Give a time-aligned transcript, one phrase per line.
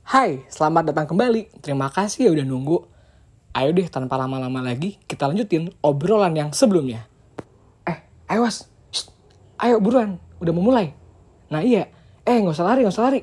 [0.00, 1.60] Hai, selamat datang kembali.
[1.60, 2.88] Terima kasih ya udah nunggu.
[3.52, 7.04] Ayo deh, tanpa lama-lama lagi, kita lanjutin obrolan yang sebelumnya.
[7.84, 8.00] Eh,
[8.32, 8.64] ayo was.
[8.88, 9.12] Shh.
[9.60, 10.96] Ayo buruan, udah mau mulai.
[11.52, 11.92] Nah iya,
[12.24, 13.20] eh nggak usah lari, nggak usah lari.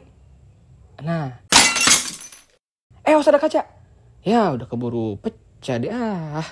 [1.01, 1.41] Nah.
[3.01, 3.65] Eh, usah ada kaca.
[4.21, 5.89] Ya, udah keburu pecah deh.
[5.89, 6.45] Ah,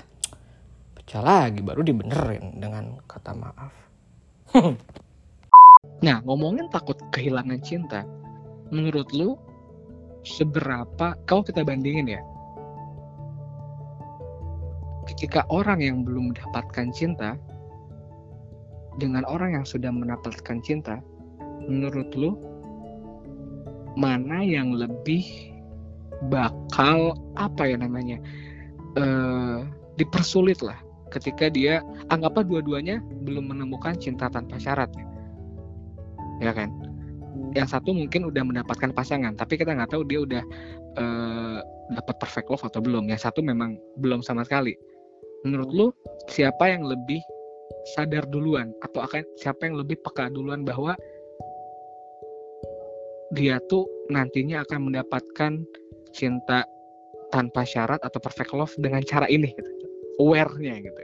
[0.98, 3.74] pecah lagi, baru dibenerin dengan kata maaf.
[6.04, 8.08] nah, ngomongin takut kehilangan cinta.
[8.70, 9.36] Menurut lu,
[10.24, 12.22] seberapa kalau kita bandingin ya
[15.08, 17.40] ketika orang yang belum mendapatkan cinta
[19.00, 21.00] dengan orang yang sudah mendapatkan cinta
[21.66, 22.36] menurut lu
[23.98, 25.26] mana yang lebih
[26.30, 28.20] bakal apa ya namanya
[29.00, 29.66] uh,
[29.96, 30.78] dipersulit lah
[31.10, 31.82] ketika dia
[32.14, 35.08] anggaplah dua-duanya belum menemukan cinta tanpa syarat ya,
[36.40, 36.72] ya kan?
[37.56, 40.44] Yang satu mungkin udah mendapatkan pasangan tapi kita nggak tahu dia udah
[41.00, 41.60] uh,
[41.96, 43.08] dapat perfect love atau belum.
[43.08, 44.76] Yang satu memang belum sama sekali.
[45.48, 45.88] Menurut lu
[46.28, 47.24] siapa yang lebih
[47.96, 48.76] sadar duluan?
[48.84, 50.94] Atau akan siapa yang lebih peka duluan bahwa
[53.38, 55.64] dia tuh nantinya akan mendapatkan
[56.12, 56.66] cinta
[57.30, 59.54] tanpa syarat atau perfect love dengan cara ini?
[59.54, 59.80] Gitu
[60.20, 61.02] aware-nya gitu.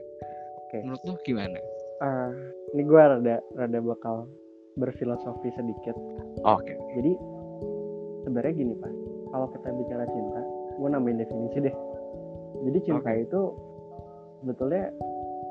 [0.68, 0.84] Okay.
[0.84, 1.58] menurut lu gimana?
[2.04, 4.28] Uh, ini gue rada rada bakal
[4.76, 5.96] berfilosofi sedikit.
[6.44, 6.64] Oke.
[6.64, 6.78] Okay.
[7.00, 7.12] Jadi
[8.28, 8.94] sebenarnya gini pak,
[9.32, 10.42] kalau kita bicara cinta,
[10.76, 11.76] gue nambahin definisi deh.
[12.66, 13.28] Jadi cinta okay.
[13.28, 13.42] itu
[14.44, 14.92] sebetulnya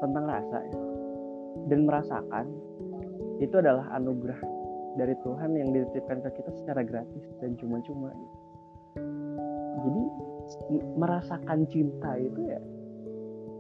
[0.01, 0.79] tentang rasa ya,
[1.73, 2.47] dan merasakan
[3.41, 4.41] itu adalah anugerah
[4.95, 8.13] dari Tuhan yang dititipkan ke kita secara gratis dan cuma-cuma.
[9.85, 10.03] Jadi
[10.97, 12.61] merasakan cinta itu ya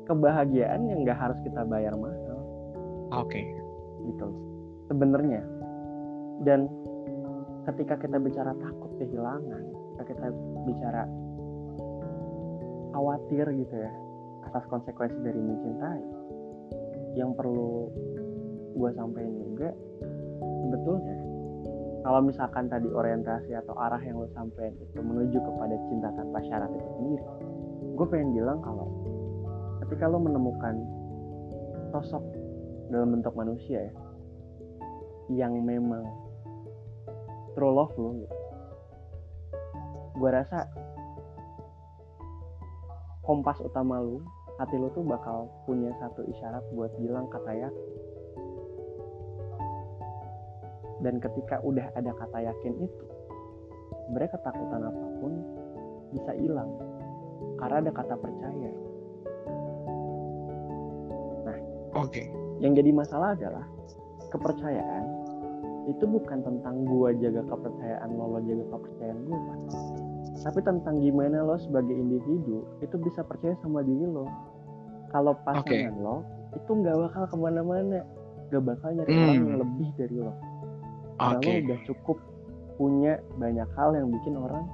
[0.04, 2.38] kebahagiaan yang nggak harus kita bayar mahal.
[3.12, 3.40] Oke.
[3.40, 3.46] Okay.
[4.04, 4.44] Gitu
[4.88, 5.40] sebenarnya
[6.42, 6.66] dan
[7.70, 9.62] ketika kita bicara takut kehilangan
[9.94, 10.26] ketika kita
[10.66, 11.02] bicara
[12.90, 13.92] khawatir gitu ya
[14.50, 16.02] atas konsekuensi dari mencintai
[17.14, 17.88] yang perlu
[18.74, 19.70] gue sampaikan juga
[20.66, 21.16] sebetulnya
[22.04, 26.70] kalau misalkan tadi orientasi atau arah yang lo sampaikan itu menuju kepada cinta tanpa syarat
[26.74, 27.24] itu sendiri
[27.94, 28.90] gue pengen bilang kalau
[29.86, 30.74] ketika lo menemukan
[31.94, 32.22] sosok
[32.90, 33.94] dalam bentuk manusia ya
[35.32, 36.04] yang memang
[37.54, 38.36] true love lo gitu.
[40.14, 40.66] gue rasa
[43.24, 44.20] kompas utama lu
[44.60, 47.86] hati lu tuh bakal punya satu isyarat buat bilang kata yakin
[51.02, 53.04] dan ketika udah ada kata yakin itu
[54.06, 55.32] sebenarnya ketakutan apa pun
[56.14, 56.70] bisa hilang
[57.58, 58.72] karena ada kata percaya
[61.44, 61.58] nah
[61.98, 62.26] oke okay.
[62.62, 63.66] yang jadi masalah adalah
[64.30, 65.13] kepercayaan
[65.84, 69.58] itu bukan tentang gua jaga kepercayaan lo lo jaga kepercayaan gue kan
[70.44, 74.28] tapi tentang gimana lo sebagai individu itu bisa percaya sama diri lo
[75.12, 76.00] kalau pasangan okay.
[76.00, 76.24] lo
[76.56, 78.00] itu nggak bakal ke mana-mana
[78.52, 79.20] gak bakal nyari hmm.
[79.20, 80.32] orang yang lebih dari lo
[81.20, 81.52] karena okay.
[81.52, 82.18] lo udah cukup
[82.74, 84.64] punya banyak hal yang bikin orang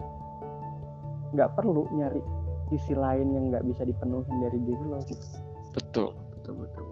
[1.35, 2.23] nggak perlu nyari
[2.71, 5.27] sisi lain yang nggak bisa dipenuhi dari diri lo gitu.
[5.75, 6.85] betul betul betul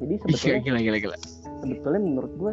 [0.00, 1.16] jadi sebetulnya gila, gila, gila.
[1.60, 2.52] sebetulnya menurut gue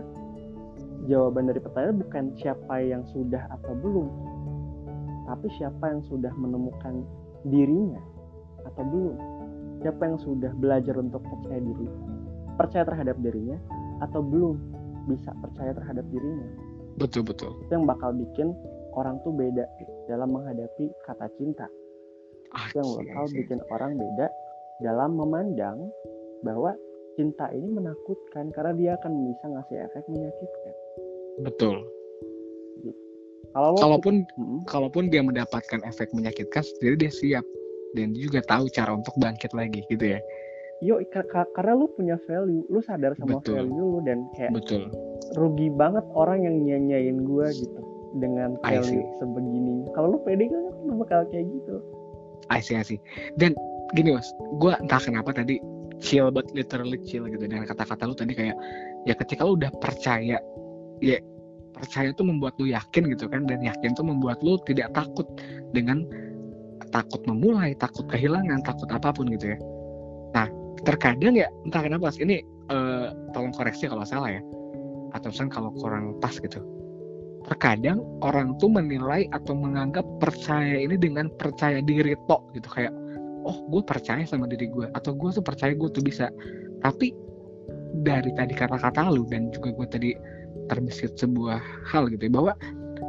[1.05, 4.07] jawaban dari pertanyaan bukan siapa yang sudah atau belum,
[5.29, 7.05] tapi siapa yang sudah menemukan
[7.45, 8.01] dirinya
[8.65, 9.17] atau belum.
[9.85, 11.87] Siapa yang sudah belajar untuk percaya diri,
[12.57, 13.61] percaya terhadap dirinya
[14.01, 14.57] atau belum
[15.05, 16.49] bisa percaya terhadap dirinya.
[16.97, 17.53] Betul betul.
[17.61, 18.57] Itu yang bakal bikin
[18.97, 19.69] orang tuh beda
[20.09, 21.69] dalam menghadapi kata cinta.
[22.73, 24.27] Itu yang bakal bikin orang beda
[24.81, 25.77] dalam memandang
[26.41, 26.73] bahwa
[27.17, 30.73] cinta ini menakutkan karena dia akan bisa ngasih efek menyakitkan.
[31.43, 31.85] Betul.
[33.57, 34.61] Kalau kalaupun hmm.
[34.69, 37.45] kalaupun dia mendapatkan efek menyakitkan sendiri dia siap
[37.97, 40.19] dan dia juga tahu cara untuk bangkit lagi gitu ya.
[40.85, 41.01] Yo
[41.57, 43.65] karena lu punya value, lu sadar sama Betul.
[43.65, 44.93] value lu dan kayak Betul.
[45.33, 47.81] rugi banget orang yang nyanyain gua gitu
[48.21, 49.89] dengan value sebegini.
[49.97, 51.81] Kalau lu pede kan lu bakal kayak gitu.
[52.53, 53.01] I see, I see.
[53.35, 53.57] Dan
[53.97, 54.29] gini mas,
[54.61, 55.59] gue entah kenapa tadi
[55.99, 58.55] chill but literally chill gitu dengan kata-kata lu tadi kayak
[59.09, 60.37] ya ketika lu udah percaya
[61.03, 61.19] ya
[61.77, 65.25] percaya tuh membuat lu yakin gitu kan dan yakin tuh membuat lu tidak takut
[65.77, 66.01] dengan
[66.89, 69.57] takut memulai takut kehilangan takut apa pun gitu ya.
[70.33, 70.47] Nah
[70.81, 72.41] terkadang ya entah kenapa ini
[72.73, 74.41] uh, tolong koreksi kalau salah ya
[75.13, 76.59] atau misalnya kalau kurang pas gitu.
[77.47, 82.91] Terkadang orang tuh menilai atau menganggap percaya ini dengan percaya diri tok gitu kayak
[83.47, 86.27] oh gue percaya sama diri gue atau gue tuh percaya gue tuh bisa.
[86.83, 87.13] Tapi
[88.03, 90.11] dari tadi kata-kata lu dan juga gue tadi
[90.67, 92.53] terbesit sebuah hal gitu ya bahwa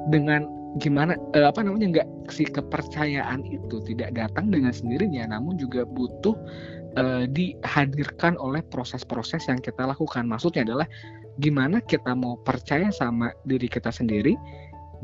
[0.09, 0.47] dengan
[0.77, 6.37] gimana eh, apa namanya nggak si kepercayaan itu tidak datang dengan sendirinya namun juga butuh
[7.01, 10.29] eh, dihadirkan oleh proses-proses yang kita lakukan.
[10.29, 10.87] Maksudnya adalah
[11.41, 14.35] gimana kita mau percaya sama diri kita sendiri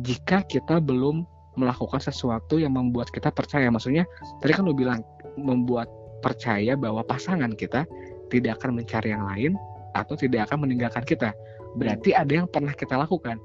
[0.03, 1.23] jika kita belum
[1.55, 3.71] melakukan sesuatu yang membuat kita percaya.
[3.71, 4.05] Maksudnya
[4.43, 5.01] tadi kan lu bilang
[5.39, 5.87] membuat
[6.21, 7.87] percaya bahwa pasangan kita
[8.29, 9.53] tidak akan mencari yang lain
[9.95, 11.31] atau tidak akan meninggalkan kita
[11.79, 13.39] berarti ada yang pernah kita lakukan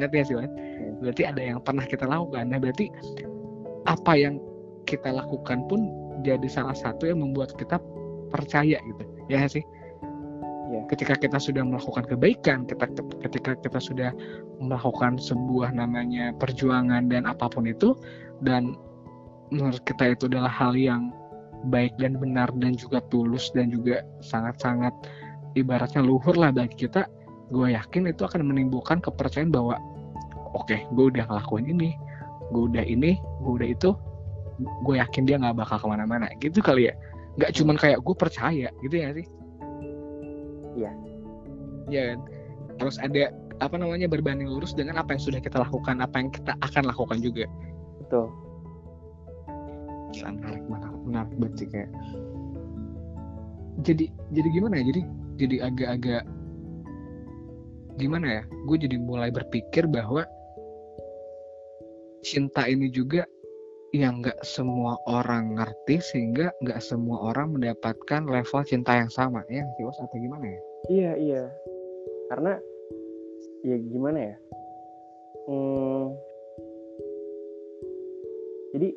[0.00, 0.50] ngerti ya sih Wan?
[1.02, 2.86] berarti ada yang pernah kita lakukan nah berarti
[3.86, 4.38] apa yang
[4.86, 5.90] kita lakukan pun
[6.22, 7.82] jadi salah satu yang membuat kita
[8.30, 9.62] percaya gitu ya sih
[10.72, 10.88] Iya.
[10.88, 12.88] ketika kita sudah melakukan kebaikan kita
[13.28, 14.10] ketika kita sudah
[14.56, 17.92] melakukan sebuah namanya perjuangan dan apa pun itu
[18.40, 18.72] dan
[19.52, 21.12] menurut kita itu adalah hal yang
[21.68, 24.96] baik dan benar dan juga tulus dan juga sangat-sangat
[25.60, 27.04] ibaratnya luhur lah bagi kita
[27.52, 29.76] gue yakin itu akan menimbulkan kepercayaan bahwa
[30.56, 31.92] oke gue udah ngelakuin ini
[32.52, 33.90] gue udah ini gue udah itu
[34.60, 36.94] gue yakin dia nggak bakal ke mana-mana gitu kali ya.
[37.40, 39.26] Nggak cuman kayak gue percaya gitu ya sih?
[40.76, 40.92] Iya.
[41.88, 42.18] Iya kan?
[42.80, 46.52] Harus ada apa namanya berbanding lurus dengan apa yang sudah kita lakukan apa yang kita
[46.60, 47.48] akan lakukan juga.
[48.04, 48.26] Betul.
[50.12, 51.90] Gila, menarik menarik menarik banget sih kayak.
[53.82, 54.04] Jadi
[54.36, 54.84] jadi gimana ya?
[54.92, 55.00] Jadi
[55.40, 56.22] jadi agak-agak
[58.00, 60.24] gimana ya gue jadi mulai berpikir bahwa
[62.22, 63.26] cinta ini juga
[63.92, 69.60] yang nggak semua orang ngerti sehingga nggak semua orang mendapatkan level cinta yang sama ya
[69.76, 71.42] sih atau gimana ya Iya iya,
[72.26, 72.58] karena
[73.62, 74.36] ya gimana ya?
[75.46, 76.10] Hmm,
[78.74, 78.90] jadi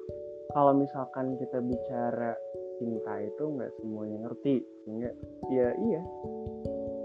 [0.57, 2.33] kalau misalkan kita bicara
[2.81, 5.13] cinta itu nggak semuanya ngerti, sehingga
[5.53, 6.01] ya iya.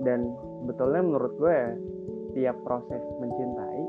[0.01, 0.33] Dan
[0.65, 1.71] betulnya menurut gue ya,
[2.37, 3.83] tiap proses mencintai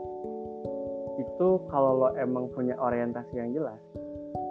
[1.21, 3.77] itu kalau lo emang punya orientasi yang jelas,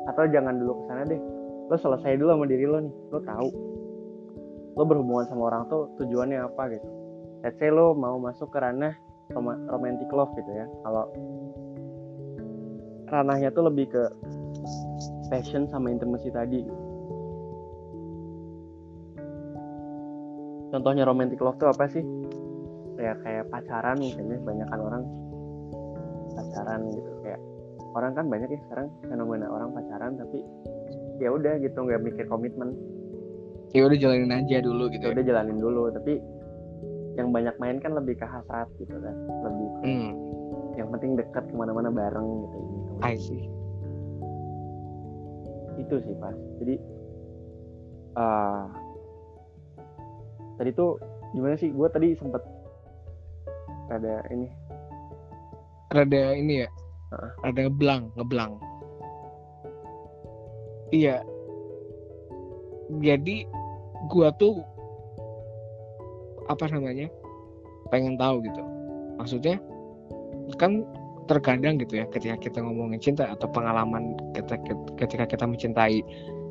[0.06, 1.18] atau jangan dulu ke sana deh,
[1.66, 3.48] lo selesai dulu sama diri lo nih, lo tahu
[4.80, 6.88] lo berhubungan sama orang tuh tujuannya apa gitu
[7.42, 8.94] let's say lo mau masuk ke ranah
[9.34, 11.04] rom- romantic love gitu ya kalau
[13.10, 14.02] ranahnya tuh lebih ke
[15.28, 16.79] passion sama intimacy tadi gitu.
[20.70, 22.02] Contohnya romantic love tuh apa sih?
[22.96, 25.02] Ya kayak pacaran misalnya kebanyakan orang
[26.34, 27.10] pacaran gitu.
[27.26, 27.40] Kayak
[27.94, 30.38] orang kan banyak ya sekarang fenomena orang pacaran tapi
[31.18, 32.72] ya udah gitu nggak mikir komitmen.
[33.70, 35.14] Ya udah jalanin aja dulu gitu ya ya.
[35.14, 36.18] udah jalanin dulu tapi
[37.14, 39.14] yang banyak main kan lebih ke hasrat gitu kan
[39.46, 40.10] lebih ke hmm,
[40.78, 42.58] yang penting dekat ke mana-mana bareng gitu.
[42.58, 43.44] Gitu I see.
[45.78, 46.74] Itu sih pas jadi
[48.10, 48.64] eh
[50.60, 51.00] tadi tuh
[51.32, 51.72] gimana sih?
[51.72, 52.44] Gue tadi sempet
[53.88, 54.48] ada ini.
[55.90, 56.68] Rada ini ya?
[57.10, 57.30] Heeh.
[57.42, 58.52] rada ngeblang ngeblang.
[60.94, 61.26] Iya.
[63.02, 63.46] Jadi
[64.10, 64.62] gua tuh
[66.46, 67.10] apa namanya?
[67.90, 68.62] Pengen tahu gitu.
[69.18, 69.58] Maksudnya
[70.58, 70.86] kan
[71.30, 74.58] terkadang gitu ya ketika kita ngomongin cinta atau pengalaman kita
[74.98, 76.02] ketika kita mencintai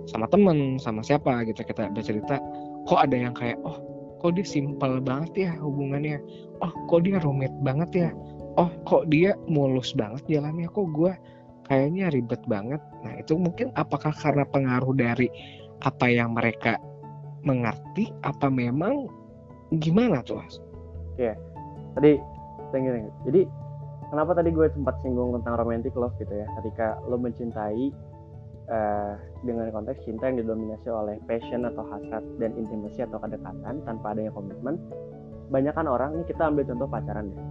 [0.08, 2.40] sama temen sama siapa gitu kita bercerita
[2.88, 3.76] kok ada yang kayak oh
[4.20, 6.20] kok dia simpel banget ya hubungannya?
[6.60, 8.10] Oh kok dia rumit banget ya?
[8.60, 10.68] Oh kok dia mulus banget jalannya?
[10.68, 11.12] Kok gue
[11.72, 12.84] kayaknya ribet banget?
[13.02, 15.32] Nah itu mungkin apakah karena pengaruh dari
[15.84, 16.76] apa yang mereka
[17.48, 18.12] mengerti?
[18.28, 19.08] Apa memang
[19.80, 20.44] gimana tuh?
[20.44, 20.60] Mas?
[22.00, 22.16] tadi
[22.72, 23.42] thank you, thank jadi
[24.08, 26.48] kenapa tadi gue sempat singgung tentang romantic love gitu ya?
[26.62, 27.92] Ketika lo mencintai
[28.70, 34.14] eh, dengan konteks cinta yang didominasi oleh passion atau hasrat dan intimasi atau kedekatan tanpa
[34.14, 34.78] adanya komitmen
[35.50, 37.42] banyakan orang ini kita ambil contoh pacaran ya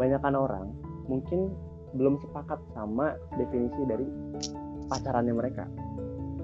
[0.00, 0.66] banyakan orang
[1.06, 1.52] mungkin
[1.92, 4.08] belum sepakat sama definisi dari
[4.88, 5.68] pacarannya mereka.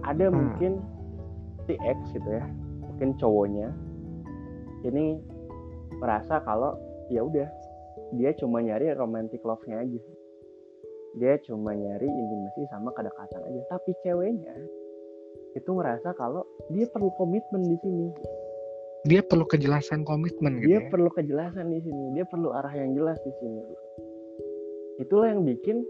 [0.04, 0.36] Ada Hmm.
[0.36, 0.72] mungkin
[1.64, 2.44] si X gitu ya
[2.84, 3.68] mungkin cowoknya
[4.88, 5.20] ini
[6.00, 6.76] merasa kalau
[7.12, 7.48] ya udah
[8.16, 10.00] dia cuma nyari romantic love-nya aja
[11.18, 13.62] dia cuma nyari intimasi sama kedekatan aja.
[13.74, 14.54] Tapi ceweknya
[15.58, 18.06] itu ngerasa kalau dia perlu komitmen di sini.
[19.06, 20.90] Dia perlu kejelasan komitmen gitu dia ya?
[20.90, 22.04] perlu kejelasan di sini.
[22.18, 23.62] Dia perlu arah yang jelas di sini.
[25.02, 25.82] Itulah yang bikin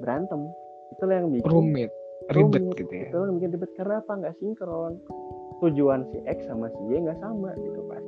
[0.00, 0.48] berantem.
[0.96, 1.90] Itulah yang bikin rumit.
[2.28, 2.62] Ribet rumit.
[2.76, 3.08] gitu ya?
[3.08, 3.70] Itulah yang bikin ribet.
[3.76, 4.92] Karena apa nggak sinkron?
[5.64, 8.04] Tujuan si X sama si Y nggak sama gitu pas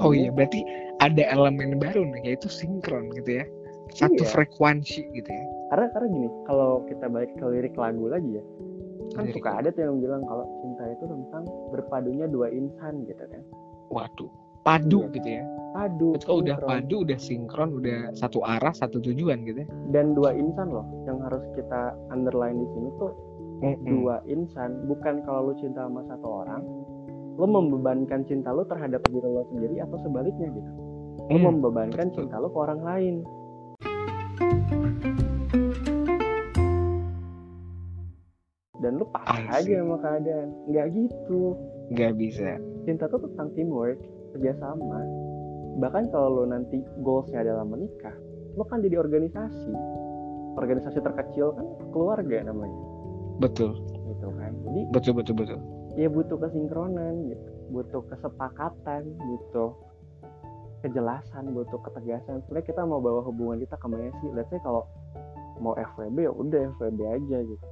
[0.00, 0.64] oh iya berarti
[1.04, 3.44] ada elemen baru nih yaitu sinkron gitu ya
[3.90, 4.30] satu Iya.
[4.30, 8.44] frekuensi gitu ya karena karena gini kalau kita balik ke lirik lagu lagi ya
[9.12, 13.24] kan Lirik suka ada tuh yang bilang kalau cinta itu tentang berpadunya dua insan gitu
[13.24, 13.42] kan
[13.88, 14.30] waduh
[14.62, 15.14] padu Iya.
[15.16, 19.68] gitu ya padu Ketika udah padu, udah sinkron, udah satu arah, satu tujuan gitu ya.
[19.88, 23.12] dan dua insan loh yang harus kita underline di sini tuh
[23.62, 23.84] Mm-mm.
[23.86, 26.62] dua insan bukan kalau lu cinta sama satu orang
[27.32, 30.70] lu membebankan cinta lu terhadap diri lo sendiri atau sebaliknya gitu
[31.24, 32.26] lu Hmm, membebankan betul.
[32.26, 33.14] cinta lu ke orang lain
[38.82, 40.48] dan lu pasrah aja sama keadaan.
[40.66, 41.54] Nggak gitu.
[41.94, 42.58] Nggak bisa.
[42.82, 44.02] cinta tuh tentang teamwork
[44.34, 45.00] kerjasama.
[45.78, 48.12] Bahkan kalau lo nanti goalsnya adalah menikah
[48.58, 49.72] lo kan jadi organisasi.
[50.58, 52.80] Organisasi terkecil kan keluarga namanya.
[53.40, 53.80] Betul,
[54.12, 54.52] gitu kan.
[54.68, 55.60] Jadi betul, betul, betul.
[55.96, 59.76] ya butuh kesinkronan gitu butuh kesepakatan butuh
[60.82, 64.82] kejelasan butuh ketegasan sebenarnya kita mau bawa hubungan kita ke mana sih let's say kalau
[65.58, 67.66] mau FWB ya udah FWB aja gitu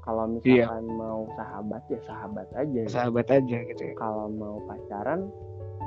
[0.00, 0.68] kalau Iya.
[0.68, 2.92] misalkan mau sahabat ya sahabat aja gitu.
[2.92, 3.94] Sahabat aja gitu ya.
[3.96, 5.28] kalau mau pacaran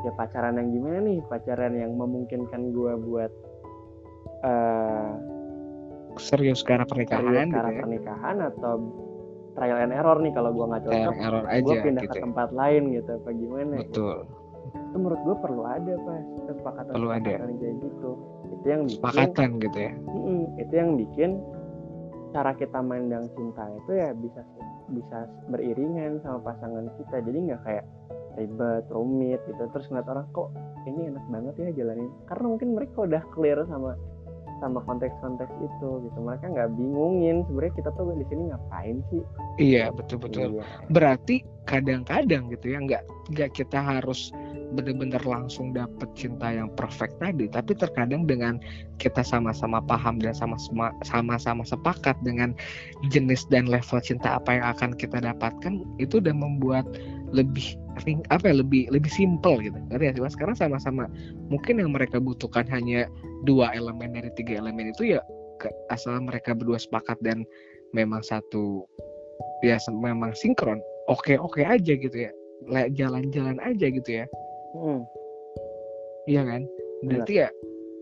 [0.02, 3.32] ya pacaran yang gimana nih pacaran yang memungkinkan gua buat
[4.46, 5.10] eh
[6.18, 7.82] Serius ke arah serius pernikahan ke gitu ya.
[7.82, 8.74] pernikahan atau
[9.54, 11.14] trial and error nih kalau gua nggak cocok
[11.62, 12.24] gue pindah gitu ke ya.
[12.26, 14.06] tempat lain gitu apa gimana gitu.
[14.98, 17.30] Itu menurut gue perlu ada pas kesepakatan Perlu ada.
[17.38, 17.54] kayak
[17.86, 18.12] gitu
[18.50, 19.92] itu yang bikin Sepakatan gitu ya.
[20.10, 21.30] Mm-mm, itu yang bikin
[22.34, 24.42] cara kita mandang cinta itu ya bisa
[24.90, 25.18] bisa
[25.54, 27.86] beriringan sama pasangan kita jadi nggak kayak
[28.42, 30.50] ribet rumit gitu terus ngeliat orang kok
[30.90, 33.94] ini enak banget ya jalanin karena mungkin mereka udah clear sama
[34.58, 39.22] sama konteks-konteks itu gitu mereka nggak bingungin sebenarnya kita tuh di sini ngapain sih
[39.58, 40.58] Iya, betul, betul.
[40.58, 40.64] Iya.
[40.90, 41.36] berarti
[41.66, 44.34] kadang-kadang gitu ya nggak nggak kita harus
[44.76, 47.48] bener-bener langsung dapet cinta yang perfect tadi.
[47.48, 48.60] Tapi terkadang dengan
[49.00, 52.52] kita sama-sama paham dan sama-sama sama-sama sepakat dengan
[53.14, 56.86] jenis dan level cinta apa yang akan kita dapatkan itu udah membuat
[57.32, 57.76] lebih
[58.30, 59.78] apa ya lebih lebih simple gitu.
[59.90, 60.36] Ngerti ya sih mas?
[60.60, 61.10] Sama-sama
[61.48, 63.08] mungkin yang mereka butuhkan hanya
[63.48, 65.22] dua elemen dari tiga elemen itu ya
[65.90, 67.42] asal mereka berdua sepakat dan
[67.96, 68.86] memang satu
[69.66, 70.78] ya memang sinkron
[71.10, 72.32] oke oke aja gitu ya.
[72.68, 74.26] Jalan-jalan aja gitu ya
[74.76, 75.02] Mm,
[76.28, 76.62] iya kan?
[77.06, 77.50] Berarti ya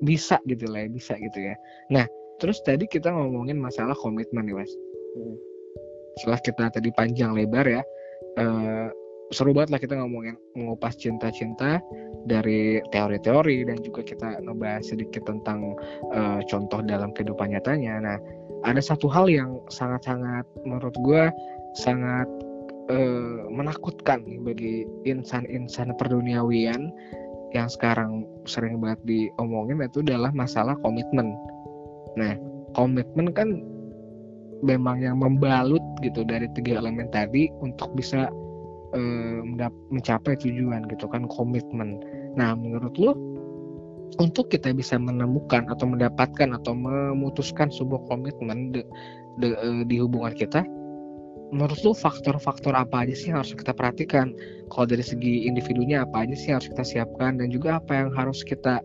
[0.04, 1.56] bisa gitu lah ya bisa gitu ya.
[1.92, 2.06] Nah
[2.42, 4.72] terus tadi kita ngomongin masalah komitmen nih mas.
[5.16, 5.38] Mm.
[6.16, 7.84] setelah kita tadi panjang lebar ya
[8.40, 8.88] eh,
[9.34, 11.82] seru banget lah kita ngomongin mengupas cinta-cinta
[12.26, 15.74] dari teori-teori dan juga kita ngebahas sedikit tentang
[16.14, 18.02] eh, contoh dalam kehidupan nyatanya.
[18.02, 18.18] Nah,
[18.66, 21.24] ada satu hal yang sangat-sangat menurut gue
[21.78, 22.26] sangat
[22.92, 26.92] eh, menakutkan bagi insan-insan perduniawian
[27.54, 31.32] yang sekarang sering banget diomongin itu adalah masalah komitmen.
[32.20, 32.36] Nah,
[32.76, 33.64] komitmen kan
[34.64, 38.28] memang yang membalut gitu dari tiga elemen tadi untuk bisa
[38.96, 42.00] mendap- mencapai tujuan gitu kan komitmen.
[42.40, 43.14] Nah, menurut lo
[44.16, 48.88] untuk kita bisa menemukan atau mendapatkan atau memutuskan sebuah komitmen de-
[49.44, 50.64] de- eh, di hubungan kita,
[51.56, 54.36] menurut lo faktor-faktor apa aja sih yang harus kita perhatikan?
[54.68, 58.10] Kalau dari segi individunya apa aja sih yang harus kita siapkan dan juga apa yang
[58.12, 58.84] harus kita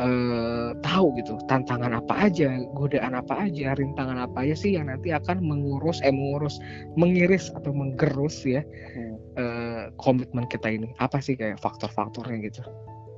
[0.00, 5.12] eh, tahu gitu tantangan apa aja, godaan apa aja, rintangan apa aja sih yang nanti
[5.12, 6.56] akan mengurus, eh mengurus,
[6.96, 8.64] mengiris atau menggerus ya
[8.96, 9.14] Hmm.
[9.36, 10.88] eh, komitmen kita ini.
[10.98, 12.64] Apa sih kayak faktor-faktornya gitu?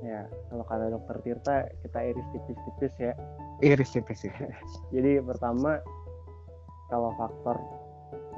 [0.01, 1.55] ya kalau kata dokter Tirta
[1.85, 3.13] kita iris tipis-tipis ya
[3.61, 4.33] Iris tipis sih.
[4.93, 5.77] Jadi pertama
[6.89, 7.61] kalau faktor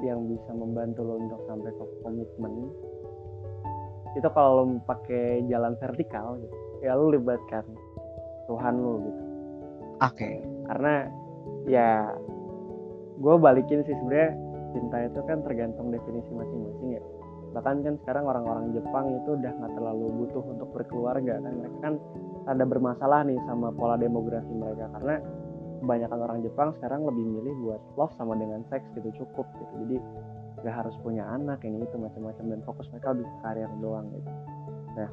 [0.02, 2.72] yang bisa membantu lo untuk sampai ke komitmen
[4.14, 7.66] itu kalau lo pakai jalan vertikal gitu, ya lo libatkan
[8.46, 9.22] Tuhan lo gitu.
[10.02, 10.30] Oke.
[10.70, 10.94] Karena
[11.66, 12.14] ya
[13.18, 14.30] gue balikin sih sebenarnya
[14.74, 17.02] cinta itu kan tergantung definisi masing-masing ya.
[17.54, 21.94] Bahkan kan sekarang orang-orang Jepang itu udah nggak terlalu butuh untuk berkeluarga kan mereka kan
[22.50, 25.22] ada bermasalah nih sama pola demografi mereka karena
[25.82, 29.72] kebanyakan orang Jepang sekarang lebih milih buat love sama dengan seks gitu cukup gitu.
[29.86, 29.96] Jadi
[30.64, 34.30] gak harus punya anak ini itu macam-macam dan fokus mereka lebih ke karir doang gitu.
[34.96, 35.10] Nah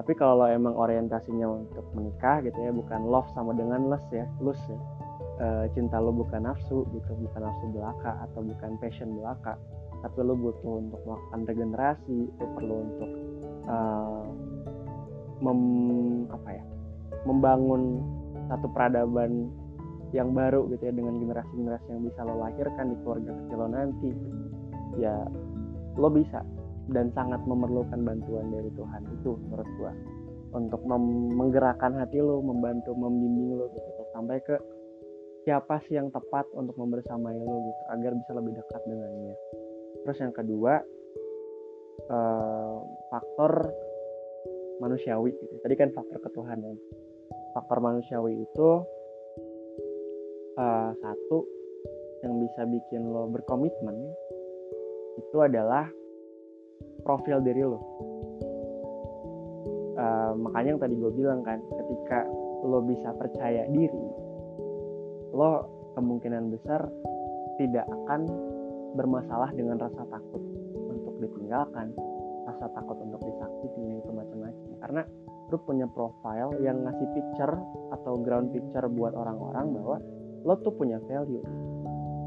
[0.00, 4.24] tapi kalau lo emang orientasinya untuk menikah gitu ya bukan love sama dengan lust ya
[4.40, 4.80] lust ya.
[5.40, 9.56] Eh, cinta lo bukan nafsu gitu bukan nafsu belaka atau bukan passion belaka.
[10.00, 13.10] Tapi lo butuh untuk melakukan regenerasi lo perlu untuk
[13.68, 14.24] eh,
[15.40, 15.60] mem
[16.28, 16.64] apa ya
[17.24, 18.00] membangun
[18.48, 19.52] satu peradaban
[20.10, 24.10] yang baru gitu ya dengan generasi-generasi yang bisa lo lahirkan di keluarga kecil lo nanti
[24.98, 25.14] ya
[25.98, 26.42] lo bisa
[26.90, 29.92] dan sangat memerlukan bantuan dari Tuhan itu menurut gua
[30.50, 30.82] untuk
[31.38, 34.58] menggerakkan hati lo membantu membimbing lo gitu sampai ke
[35.46, 39.34] siapa sih yang tepat untuk membersamai lo gitu agar bisa lebih dekat dengannya
[40.02, 40.82] terus yang kedua
[42.10, 42.76] eh,
[43.14, 43.70] faktor
[44.80, 45.54] manusiawi gitu.
[45.60, 46.74] Tadi kan faktor ketuhanan.
[47.52, 48.68] Faktor manusiawi itu
[50.60, 51.38] uh, satu
[52.20, 53.96] yang bisa bikin lo berkomitmen
[55.16, 55.88] itu adalah
[57.00, 57.80] profil diri lo.
[60.00, 62.28] Uh, makanya yang tadi gue bilang kan, ketika
[62.64, 64.06] lo bisa percaya diri,
[65.32, 65.64] lo
[65.96, 66.88] kemungkinan besar
[67.56, 68.28] tidak akan
[68.96, 70.40] bermasalah dengan rasa takut
[70.88, 71.92] untuk ditinggalkan,
[72.48, 74.68] rasa takut untuk disakiti itu macam-macam.
[74.80, 75.02] Karena
[75.52, 77.54] lo punya profile yang ngasih picture
[77.92, 79.96] atau ground picture buat orang-orang bahwa
[80.44, 81.44] lo tuh punya value.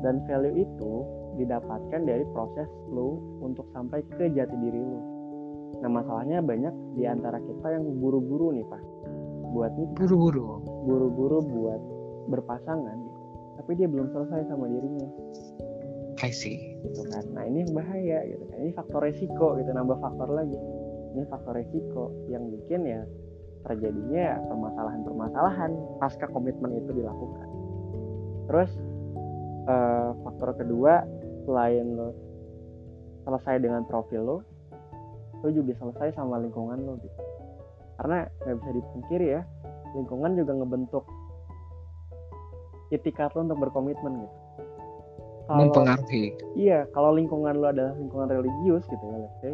[0.03, 0.93] Dan value itu
[1.39, 5.01] didapatkan dari proses lo untuk sampai ke jati diri lo.
[5.81, 8.83] Nah masalahnya banyak di antara kita yang buru-buru nih pak,
[9.51, 10.05] buat nikah.
[10.05, 10.61] Buru-buru.
[10.85, 11.81] Buru-buru buat
[12.29, 12.97] berpasangan,
[13.59, 15.09] tapi dia belum selesai sama dirinya.
[16.21, 16.79] I see.
[16.87, 17.25] Gitu kan.
[17.33, 18.57] Nah ini yang bahaya gitu kan.
[18.63, 20.55] Ini faktor resiko gitu, nambah faktor lagi.
[21.17, 23.01] Ini faktor resiko yang bikin ya
[23.63, 27.47] terjadinya ya permasalahan-permasalahan pasca komitmen itu dilakukan.
[28.49, 28.71] Terus
[29.67, 31.03] uh, faktor kedua
[31.43, 32.09] selain lo
[33.23, 34.37] selesai dengan profil lo,
[35.43, 37.21] lo juga selesai sama lingkungan lo gitu.
[37.99, 39.41] Karena nggak bisa dipungkiri ya,
[39.95, 41.05] lingkungan juga ngebentuk
[42.91, 44.37] itikat lo untuk berkomitmen gitu.
[45.43, 46.31] Kalau, mempengaruhi.
[46.55, 49.53] Iya, kalau lingkungan lo adalah lingkungan religius gitu ya, let's say,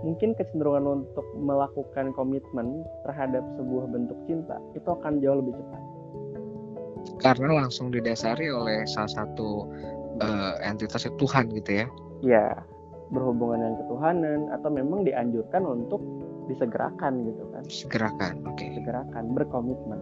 [0.00, 5.82] mungkin kecenderungan lo untuk melakukan komitmen terhadap sebuah bentuk cinta itu akan jauh lebih cepat
[7.18, 9.66] karena langsung didasari oleh salah satu
[10.22, 11.86] uh, entitas Tuhan gitu ya.
[12.22, 12.46] Ya,
[13.14, 16.00] berhubungan dengan ketuhanan atau memang dianjurkan untuk
[16.48, 17.62] disegerakan gitu kan.
[17.68, 18.56] Segerakan, oke.
[18.56, 18.74] Okay.
[18.80, 20.00] Segerakan, berkomitmen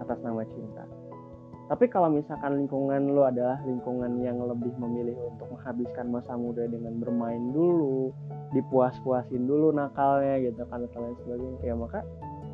[0.00, 0.84] atas nama cinta.
[1.64, 7.00] Tapi kalau misalkan lingkungan lo adalah lingkungan yang lebih memilih untuk menghabiskan masa muda dengan
[7.00, 8.12] bermain dulu,
[8.52, 12.04] dipuas-puasin dulu nakalnya gitu kan dan lain sebagainya, ya maka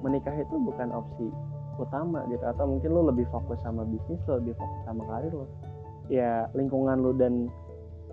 [0.07, 1.27] menikah itu bukan opsi
[1.81, 2.45] utama gitu.
[2.45, 5.47] Atau mungkin lo lebih fokus sama bisnis lo lebih fokus sama karir lo
[6.11, 7.47] ya lingkungan lo dan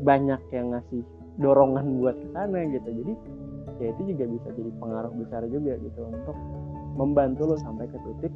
[0.06, 1.02] banyak yang ngasih
[1.42, 2.90] dorongan buat ke sana gitu.
[2.90, 3.14] Jadi
[3.78, 6.38] ya itu juga bisa jadi pengaruh besar juga gitu untuk
[6.98, 8.34] membantu lo sampai ke titik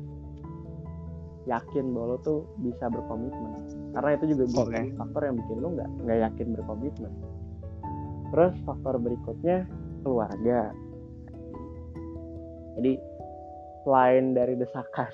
[1.49, 3.51] yakin bahwa lo tuh bisa berkomitmen.
[3.97, 4.93] Karena itu juga bisa okay.
[4.93, 7.13] faktor yang bikin lo nggak nggak yakin berkomitmen.
[8.31, 9.57] Terus faktor berikutnya
[10.05, 10.71] keluarga.
[12.79, 12.91] Jadi
[13.83, 15.11] selain dari desakan.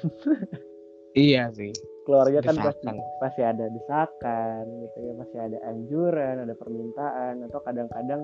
[1.18, 1.74] Iya sih.
[2.06, 8.22] Keluarga kan pasti pasti ada desakan gitu ya pasti ada anjuran ada permintaan atau kadang-kadang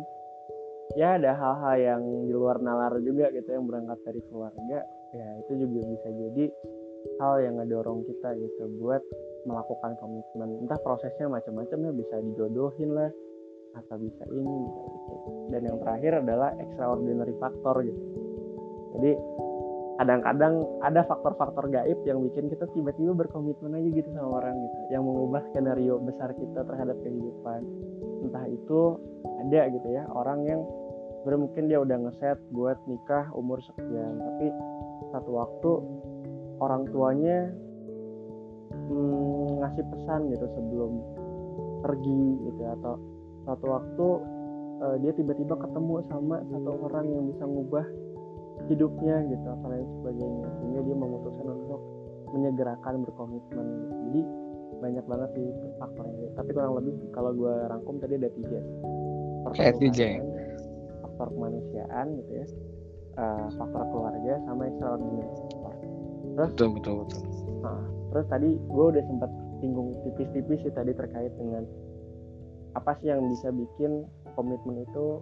[0.93, 4.79] ya ada hal-hal yang di luar nalar juga gitu yang berangkat dari keluarga
[5.09, 6.45] ya itu juga bisa jadi
[7.19, 9.01] hal yang ngedorong kita gitu buat
[9.43, 10.63] melakukan komitmen.
[10.63, 13.11] Entah prosesnya macam-macam ya bisa dijodohin lah
[13.73, 18.03] atau bisa ini bisa gitu dan yang terakhir adalah extraordinary factor gitu.
[18.93, 19.11] Jadi
[19.93, 24.77] kadang-kadang ada faktor-faktor gaib yang bikin kita tiba-tiba berkomitmen aja gitu sama orang gitu.
[24.89, 27.61] Yang mengubah skenario besar kita terhadap kehidupan.
[28.25, 28.97] Entah itu
[29.43, 30.61] ada gitu ya orang yang
[31.23, 34.51] mungkin dia udah ngeset buat nikah umur sekian tapi
[35.15, 35.71] satu waktu
[36.59, 37.47] orang tuanya
[38.91, 40.91] hmm, ngasih pesan gitu sebelum
[41.79, 42.95] pergi gitu atau
[43.47, 44.07] satu waktu
[44.83, 47.85] uh, dia tiba-tiba ketemu sama satu orang yang bisa ngubah
[48.71, 50.47] hidupnya gitu apa lain sebagainya.
[50.59, 51.81] Sehingga dia memutuskan untuk
[52.33, 53.67] menyegerakan berkomitmen.
[54.09, 54.21] Jadi
[54.81, 55.47] banyak banget sih
[55.79, 56.27] faktornya.
[56.35, 58.59] Tapi kurang lebih kalau gue rangkum tadi ada tiga.
[59.47, 60.09] Faktor tiga.
[61.03, 62.45] faktor kemanusiaan gitu ya.
[63.13, 65.29] Uh, faktor keluarga sama extraordinary.
[65.61, 65.93] Faktor
[66.33, 67.21] terus betul betul betul.
[67.61, 71.63] Nah, terus tadi gue udah sempat singgung tipis-tipis sih tadi terkait dengan
[72.73, 75.21] apa sih yang bisa bikin komitmen itu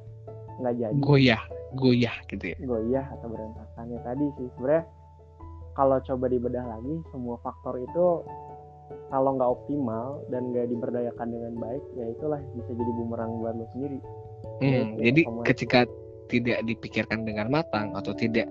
[0.63, 0.99] nggak jadi.
[1.03, 1.43] Goyah
[1.75, 2.57] goyah gitu ya.
[2.59, 3.85] Goyah atau berantakan.
[3.91, 4.47] Ya tadi sih.
[4.57, 4.83] Sebenarnya
[5.75, 8.25] kalau coba dibedah lagi semua faktor itu
[9.07, 13.65] kalau nggak optimal dan nggak diberdayakan dengan baik ya itulah bisa jadi bumerang buat lo
[13.71, 13.99] sendiri.
[14.59, 15.87] Hmm, jadi ketika
[16.27, 18.47] tidak dipikirkan dengan matang atau tidak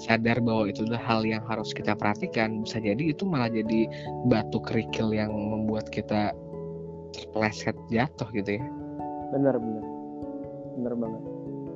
[0.00, 3.86] sadar bahwa itu adalah hal yang harus kita perhatikan bisa jadi itu malah jadi
[4.30, 6.32] batu kerikil yang membuat kita
[7.10, 8.64] terpleset jatuh gitu ya.
[9.34, 9.84] Benar benar.
[10.78, 11.29] Benar banget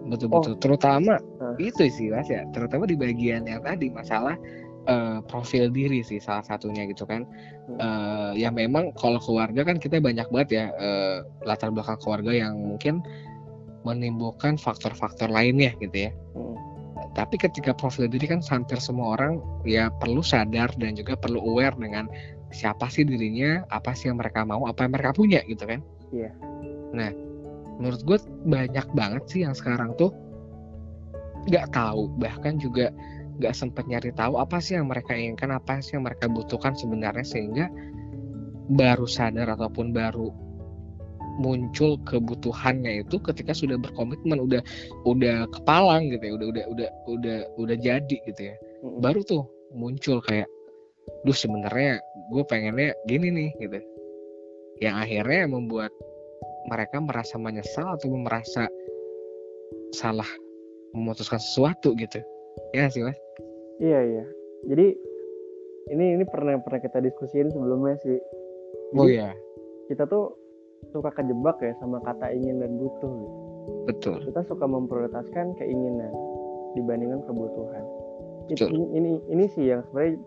[0.09, 0.61] betul betul oh.
[0.61, 1.57] terutama uh.
[1.57, 4.37] itu sih mas ya terutama di bagian yang tadi masalah
[4.89, 7.25] uh, profil diri sih salah satunya gitu kan
[7.69, 7.79] hmm.
[7.81, 11.17] uh, ya memang kalau keluarga kan kita banyak banget ya uh,
[11.49, 13.01] latar belakang keluarga yang mungkin
[13.85, 16.57] menimbulkan faktor-faktor lainnya gitu ya hmm.
[17.17, 21.77] tapi ketika profil diri kan hampir semua orang ya perlu sadar dan juga perlu aware
[21.77, 22.09] dengan
[22.55, 25.81] siapa sih dirinya apa sih yang mereka mau apa yang mereka punya gitu kan
[26.15, 26.33] iya yeah.
[26.95, 27.11] nah
[27.79, 30.15] menurut gue banyak banget sih yang sekarang tuh
[31.51, 32.95] nggak tahu bahkan juga
[33.43, 37.27] nggak sempat nyari tahu apa sih yang mereka inginkan apa sih yang mereka butuhkan sebenarnya
[37.27, 37.67] sehingga
[38.71, 40.31] baru sadar ataupun baru
[41.35, 44.63] muncul kebutuhannya itu ketika sudah berkomitmen udah
[45.03, 48.57] udah kepalang gitu ya udah udah udah udah udah jadi gitu ya.
[49.03, 49.43] Baru tuh
[49.75, 50.47] muncul kayak
[51.27, 51.99] duh sebenarnya
[52.31, 53.79] gue pengennya gini nih gitu.
[54.79, 55.91] Yang akhirnya membuat
[56.69, 58.69] mereka merasa menyesal atau merasa
[59.95, 60.29] salah
[60.95, 62.23] memutuskan sesuatu gitu
[62.75, 63.19] ya sih mas
[63.83, 64.25] iya iya
[64.67, 64.95] jadi
[65.93, 68.19] ini ini pernah pernah kita diskusiin sebelumnya sih
[68.95, 69.31] jadi, oh iya
[69.91, 70.35] kita tuh
[70.93, 73.29] suka kejebak ya sama kata ingin dan butuh gitu.
[73.89, 76.13] betul kita suka memprioritaskan keinginan
[76.75, 77.85] dibandingkan kebutuhan
[78.45, 78.77] Betul.
[78.77, 80.21] Ini, ini ini sih yang sebenarnya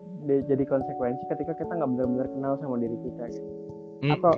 [0.50, 3.50] jadi konsekuensi ketika kita nggak benar-benar kenal sama diri kita gitu.
[4.02, 4.10] Hmm.
[4.18, 4.34] Atau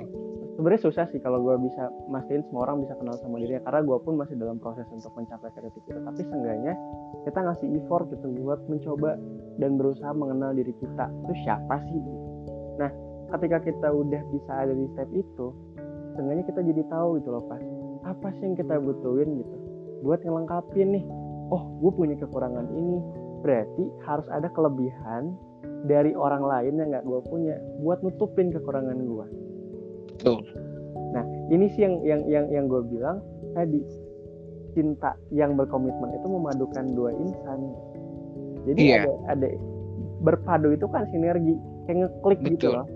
[0.55, 3.97] sebenarnya susah sih kalau gue bisa mastiin semua orang bisa kenal sama dirinya karena gue
[4.03, 6.73] pun masih dalam proses untuk mencapai ke titik tapi seenggaknya
[7.23, 9.15] kita ngasih effort gitu buat mencoba
[9.61, 11.05] dan berusaha mengenal diri kita.
[11.27, 12.01] Itu siapa sih?
[12.81, 12.91] Nah
[13.37, 15.47] ketika kita udah bisa ada di step itu
[16.17, 17.63] seenggaknya kita jadi tahu gitu loh pas
[18.01, 19.55] apa sih yang kita butuhin gitu?
[20.03, 21.05] Buat ngelengkapin nih.
[21.51, 22.99] Oh gue punya kekurangan ini.
[23.41, 25.33] Berarti harus ada kelebihan
[25.89, 29.40] dari orang lain yang nggak gue punya buat nutupin kekurangan gue
[30.21, 30.45] Betul.
[31.11, 33.19] Nah, ini sih yang yang yang yang gue bilang
[33.57, 33.81] tadi
[34.77, 37.59] cinta yang berkomitmen itu memadukan dua insan.
[38.69, 39.03] Jadi iya.
[39.03, 39.49] ada ada
[40.21, 41.57] berpadu itu kan sinergi
[41.89, 42.55] kayak ngeklik gitu Betul.
[42.55, 42.87] gitu loh.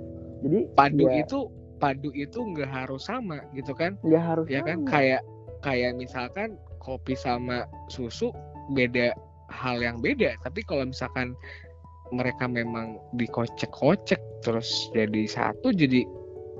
[0.46, 1.40] Jadi padu ya, itu
[1.82, 3.98] padu itu nggak harus sama gitu kan?
[4.06, 4.46] Nggak harus.
[4.48, 4.86] Ya kan?
[4.86, 4.88] sama.
[4.88, 5.22] kan kayak
[5.66, 8.30] kayak misalkan kopi sama susu
[8.78, 9.12] beda
[9.50, 10.38] hal yang beda.
[10.46, 11.34] Tapi kalau misalkan
[12.14, 16.06] mereka memang dikocek-kocek terus jadi satu jadi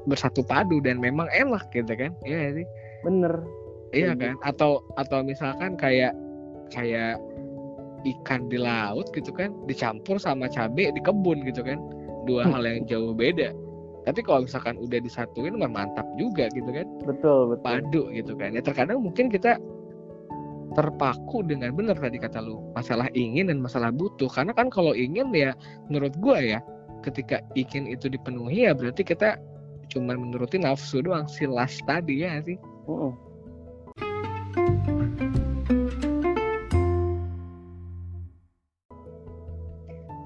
[0.06, 2.14] bersatu padu dan memang enak gitu kan.
[2.24, 2.66] Iya sih?
[3.02, 3.42] Bener.
[3.92, 4.38] Iya kan?
[4.46, 6.14] Atau atau misalkan kayak
[6.74, 7.18] kayak
[8.06, 11.82] ikan di laut gitu kan dicampur sama cabai di kebun gitu kan.
[12.30, 13.54] Dua hal yang jauh beda.
[14.06, 16.86] Tapi kalau misalkan udah disatuin mah mantap juga gitu kan.
[17.06, 17.66] Betul betul.
[17.66, 18.54] Padu gitu kan.
[18.54, 19.58] Ya terkadang mungkin kita
[20.78, 22.62] terpaku dengan benar tadi kata lu.
[22.78, 24.30] Masalah ingin dan masalah butuh.
[24.30, 25.58] Karena kan kalau ingin ya
[25.90, 26.60] menurut gua ya
[27.02, 29.38] ketika ingin itu dipenuhi ya berarti kita
[29.92, 32.58] cuma menuruti nafsu doang si last tadi ya sih
[32.90, 33.14] uh -uh.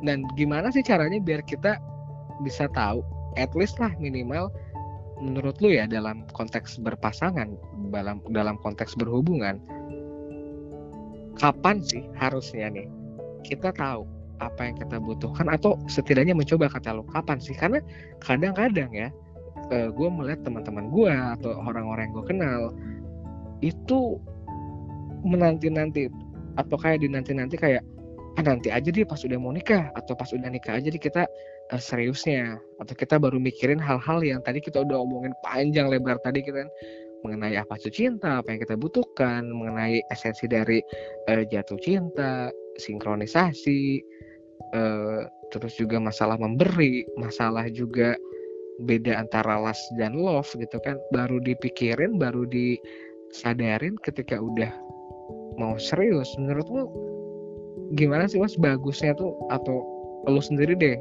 [0.04, 1.78] dan gimana sih caranya biar kita
[2.42, 3.04] bisa tahu
[3.36, 4.48] at least lah minimal
[5.20, 7.52] menurut lu ya dalam konteks berpasangan
[7.92, 9.60] dalam dalam konteks berhubungan
[11.36, 12.88] kapan sih harusnya nih
[13.44, 14.08] kita tahu
[14.40, 17.84] apa yang kita butuhkan atau setidaknya mencoba kata lo kapan sih karena
[18.24, 19.12] kadang-kadang ya
[19.70, 22.62] uh, eh, gue melihat teman-teman gue atau orang-orang yang gue kenal
[23.60, 24.18] itu
[25.24, 26.08] menanti-nanti
[26.56, 27.84] atau kayak dinanti-nanti kayak
[28.40, 31.28] ah nanti aja dia pas udah mau nikah atau pas udah nikah aja deh kita
[31.76, 36.44] uh, seriusnya atau kita baru mikirin hal-hal yang tadi kita udah omongin panjang lebar tadi
[36.44, 36.72] kita kan.
[37.20, 40.80] Mengenai apa itu cinta apa yang kita butuhkan mengenai esensi dari
[41.28, 42.48] uh, jatuh cinta
[42.80, 44.00] sinkronisasi
[44.72, 48.16] uh, terus juga masalah memberi masalah juga
[48.84, 50.96] beda antara lust dan love gitu kan.
[51.12, 54.72] Baru dipikirin baru disadarin ketika udah
[55.60, 56.32] mau serius.
[56.40, 56.88] Menurutmu
[58.00, 58.56] gimana sih mas?
[58.56, 59.84] Bagusnya tuh atau
[60.28, 60.98] lu sendiri deh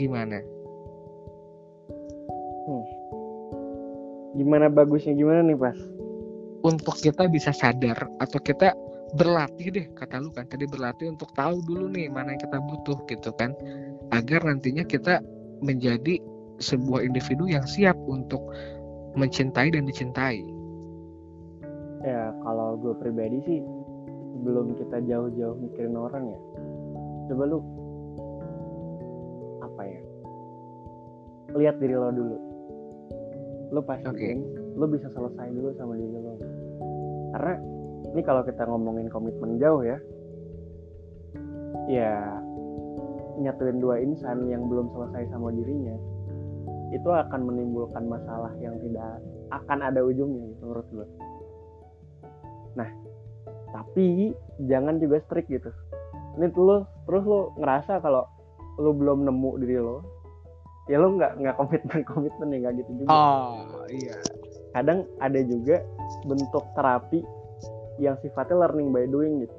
[0.00, 0.42] gimana?
[2.64, 2.86] Hmm.
[4.34, 5.78] gimana bagusnya gimana nih pas
[6.64, 8.72] untuk kita bisa sadar atau kita
[9.14, 10.48] berlatih deh kata lu kan.
[10.48, 13.54] Tadi berlatih untuk tahu dulu nih mana yang kita butuh gitu kan.
[14.10, 15.22] Agar nantinya kita
[15.62, 16.18] menjadi
[16.62, 18.42] sebuah individu yang siap untuk
[19.14, 20.42] mencintai dan dicintai.
[22.04, 23.58] Ya, kalau gue pribadi sih
[24.36, 26.40] sebelum kita jauh-jauh mikirin orang ya,
[27.32, 27.58] coba lu
[29.64, 30.00] apa ya?
[31.56, 32.36] Lihat diri lo dulu.
[33.72, 34.36] Lo pasti okay.
[34.76, 36.34] lo bisa selesai dulu sama diri lo.
[37.34, 37.54] Karena
[38.12, 39.96] ini kalau kita ngomongin komitmen jauh ya,
[41.88, 42.12] ya
[43.40, 45.96] nyatuin dua insan yang belum selesai sama dirinya
[46.94, 49.18] itu akan menimbulkan masalah yang tidak
[49.50, 51.06] akan ada ujungnya gitu, menurut gue.
[52.78, 52.88] Nah,
[53.74, 54.30] tapi
[54.70, 55.70] jangan juga strict gitu.
[56.38, 58.26] Ini tuh terus lo ngerasa kalau
[58.78, 60.02] lo belum nemu diri lo,
[60.86, 63.10] ya lo nggak nggak komitmen komitmen ya nggak gitu juga.
[63.10, 64.18] Oh iya.
[64.74, 65.82] Kadang ada juga
[66.26, 67.22] bentuk terapi
[68.02, 69.56] yang sifatnya learning by doing gitu.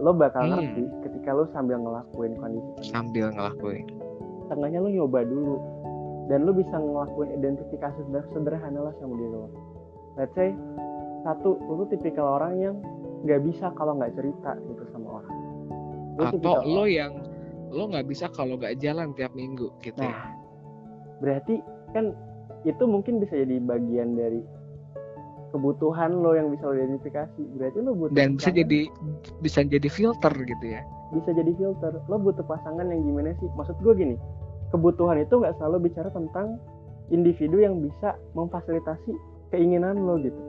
[0.00, 0.52] Lo bakal hmm.
[0.56, 2.92] ngerti ketika lo sambil ngelakuin kondisi.
[2.92, 3.84] Sambil ngelakuin.
[4.48, 5.56] Tengahnya lo nyoba dulu
[6.30, 7.98] dan lu bisa ngelakuin identifikasi
[8.30, 9.48] sederhana lah sama diri lo
[10.14, 10.54] let's say
[11.22, 12.74] satu lu tuh tipikal orang yang
[13.22, 15.34] nggak bisa kalau nggak cerita gitu sama orang
[16.12, 16.52] Lu atau lo
[16.84, 17.12] orang- yang
[17.72, 20.12] lo nggak bisa kalau nggak jalan tiap minggu gitu ya.
[20.12, 20.28] Nah,
[21.24, 21.64] berarti
[21.96, 22.12] kan
[22.68, 24.44] itu mungkin bisa jadi bagian dari
[25.56, 27.40] kebutuhan lo yang bisa lo identifikasi.
[27.56, 28.92] Berarti lo butuh dan bisa jadi
[29.40, 30.84] bisa jadi filter gitu ya
[31.16, 31.96] bisa jadi filter.
[32.08, 33.48] Lo butuh pasangan yang gimana sih?
[33.56, 34.16] Maksud gue gini,
[34.72, 36.56] kebutuhan itu nggak selalu bicara tentang
[37.12, 39.12] individu yang bisa memfasilitasi
[39.52, 40.40] keinginan lo gitu.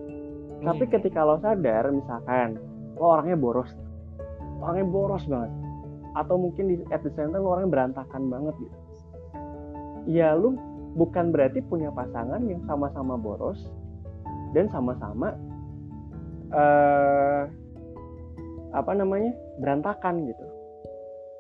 [0.63, 0.93] Tapi Hmm.
[0.95, 2.55] ketika lo sadar, misalkan
[2.95, 3.67] lo orangnya boros,
[4.63, 5.51] orangnya boros banget,
[6.15, 8.77] atau mungkin di at the same time lo orangnya berantakan banget gitu.
[10.07, 10.55] Ya lo
[10.95, 13.59] bukan berarti punya pasangan yang sama-sama boros
[14.55, 15.35] dan sama-sama
[16.53, 17.43] eh
[18.71, 20.45] apa namanya berantakan gitu.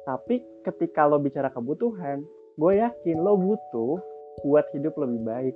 [0.03, 3.97] Tapi ketika lo bicara kebutuhan, gue yakin lo butuh
[4.45, 5.55] buat hidup lebih baik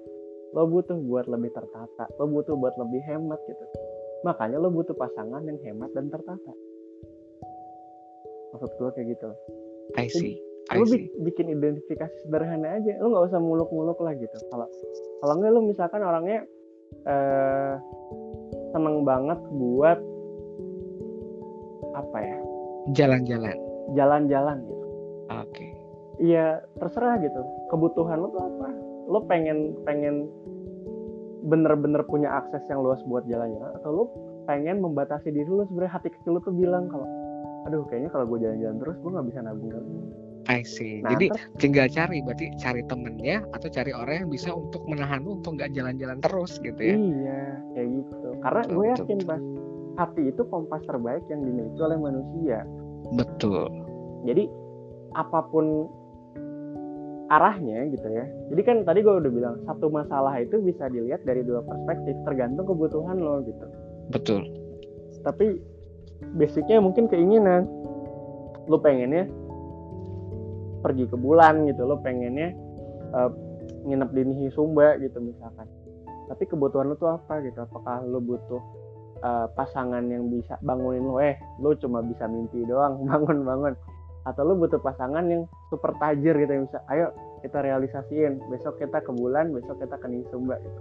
[0.56, 3.66] lo butuh buat lebih tertata, lo butuh buat lebih hemat gitu.
[4.24, 6.54] Makanya lo butuh pasangan yang hemat dan tertata.
[8.56, 9.30] Maksud gue kayak gitu.
[10.00, 10.40] I see
[10.72, 14.38] I Lo bi- bikin identifikasi sederhana aja, lo nggak usah muluk-muluk lah gitu.
[14.52, 14.68] Kalau
[15.20, 16.48] kalau nggak lo misalkan orangnya
[17.08, 17.74] eh
[18.72, 20.00] seneng banget buat
[21.96, 22.40] apa ya
[22.96, 23.58] jalan-jalan
[23.96, 24.86] jalan-jalan gitu.
[25.32, 25.67] oke
[26.18, 27.42] Iya terserah gitu.
[27.70, 28.68] Kebutuhan lo tuh apa?
[29.08, 30.28] Lo pengen pengen
[31.44, 34.04] bener-bener punya akses yang luas buat jalan-jalan atau lo
[34.44, 37.08] pengen membatasi diri lo sebenarnya hati kecil lo tuh bilang kalau
[37.64, 39.72] aduh kayaknya kalau gue jalan-jalan terus gue nggak bisa nabung.
[40.48, 44.50] I see Nah, jadi terus- tinggal cari berarti cari temennya atau cari orang yang bisa
[44.50, 47.42] untuk menahan lu untuk nggak jalan-jalan terus gitu ya iya
[47.76, 48.28] kayak gitu.
[48.42, 49.28] Karena Betul, gue yakin betul.
[49.30, 49.42] pas
[49.98, 52.60] hati itu kompas terbaik yang dimiliki oleh manusia.
[53.14, 53.68] betul
[54.24, 54.44] Jadi
[55.14, 55.88] apa pun
[57.28, 58.26] arahnya gitu ya.
[58.52, 62.68] Jadi kan tadi gue udah bilang satu masalah itu bisa dilihat dari dua perspektif tergantung
[62.68, 63.66] kebutuhan lo gitu.
[64.12, 64.42] betul
[65.24, 65.60] Tapi
[66.36, 67.68] basicnya mungkin keinginan.
[68.68, 69.32] Lo pengennya
[70.84, 72.52] pergi ke bulan gitu, lo pengennya
[73.16, 73.30] eh,
[73.88, 75.68] nginep di Nihi Sumba gitu misalkan.
[76.28, 77.64] Tapi kebutuhan lo tuh apa gitu?
[77.64, 78.60] Apakah lo butuh
[79.24, 81.20] eh, pasangan yang bisa bangunin lo?
[81.24, 83.76] Eh, lo cuma bisa mimpi doang, bangun-bangun.
[84.28, 88.44] Atau lo butuh pasangan yang super tajir gitu yang bisa, ayo kita realisasiin.
[88.52, 90.80] Besok kita ke bulan, besok kita ke Nihi Sumba gitu.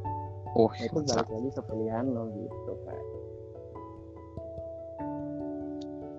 [0.56, 2.98] oh Nah, itu balik lagi ke pilihan lo gitu kan.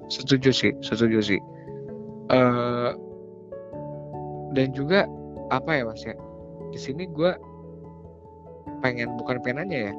[0.07, 1.39] setuju sih setuju sih
[2.31, 2.91] eh
[4.55, 5.05] dan juga
[5.51, 6.15] apa ya mas ya
[6.71, 7.31] di sini gue
[8.83, 9.93] pengen bukan penanya ya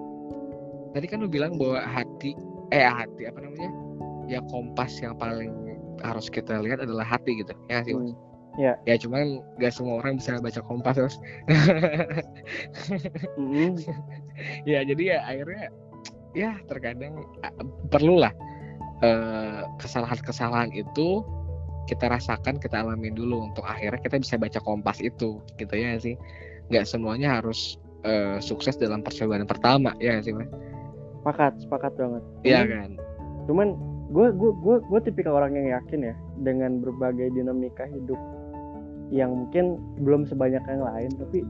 [0.96, 2.32] tadi kan lu bilang bahwa hati
[2.72, 3.70] eh hati apa namanya
[4.28, 5.52] ya kompas yang paling
[6.04, 7.52] harus kita lihat adalah hati gitu.
[7.70, 8.12] Ya sih mas?
[8.12, 8.16] Hmm.
[8.86, 8.94] ya.
[8.98, 11.16] Cuman gak semua orang bisa baca kompas mas.
[13.38, 13.78] Mm-mm.
[14.70, 15.64] ya jadi ya akhirnya
[16.36, 17.52] ya terkadang ah,
[17.90, 18.32] perlulah
[19.02, 21.24] eh, kesalahan-kesalahan itu
[21.88, 26.14] kita rasakan kita alami dulu untuk akhirnya kita bisa baca kompas itu gitu ya sih?
[26.68, 30.50] Nggak semuanya harus eh, sukses dalam percobaan pertama ya sih mas?
[31.18, 32.22] Sepakat, sepakat banget.
[32.46, 32.90] Iya kan?
[33.48, 38.16] cuman gue gue gue gue tipikal orang yang yakin ya dengan berbagai dinamika hidup
[39.08, 41.44] yang mungkin belum sebanyak yang lain tapi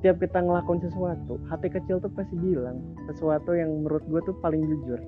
[0.00, 4.62] tiap kita ngelakuin sesuatu hati kecil tuh pasti bilang sesuatu yang menurut gue tuh paling
[4.62, 4.98] jujur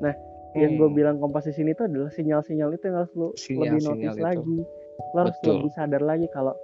[0.00, 0.14] nah
[0.54, 0.94] yang gue Hmm.
[0.94, 4.22] bilang kompas di sini tuh adalah sinyal-sinyal itu yang harus lo lebih Sinyal-sinyal notice itu.
[4.22, 4.58] lagi
[5.10, 5.50] lo harus Betul.
[5.58, 6.54] lebih sadar lagi kalau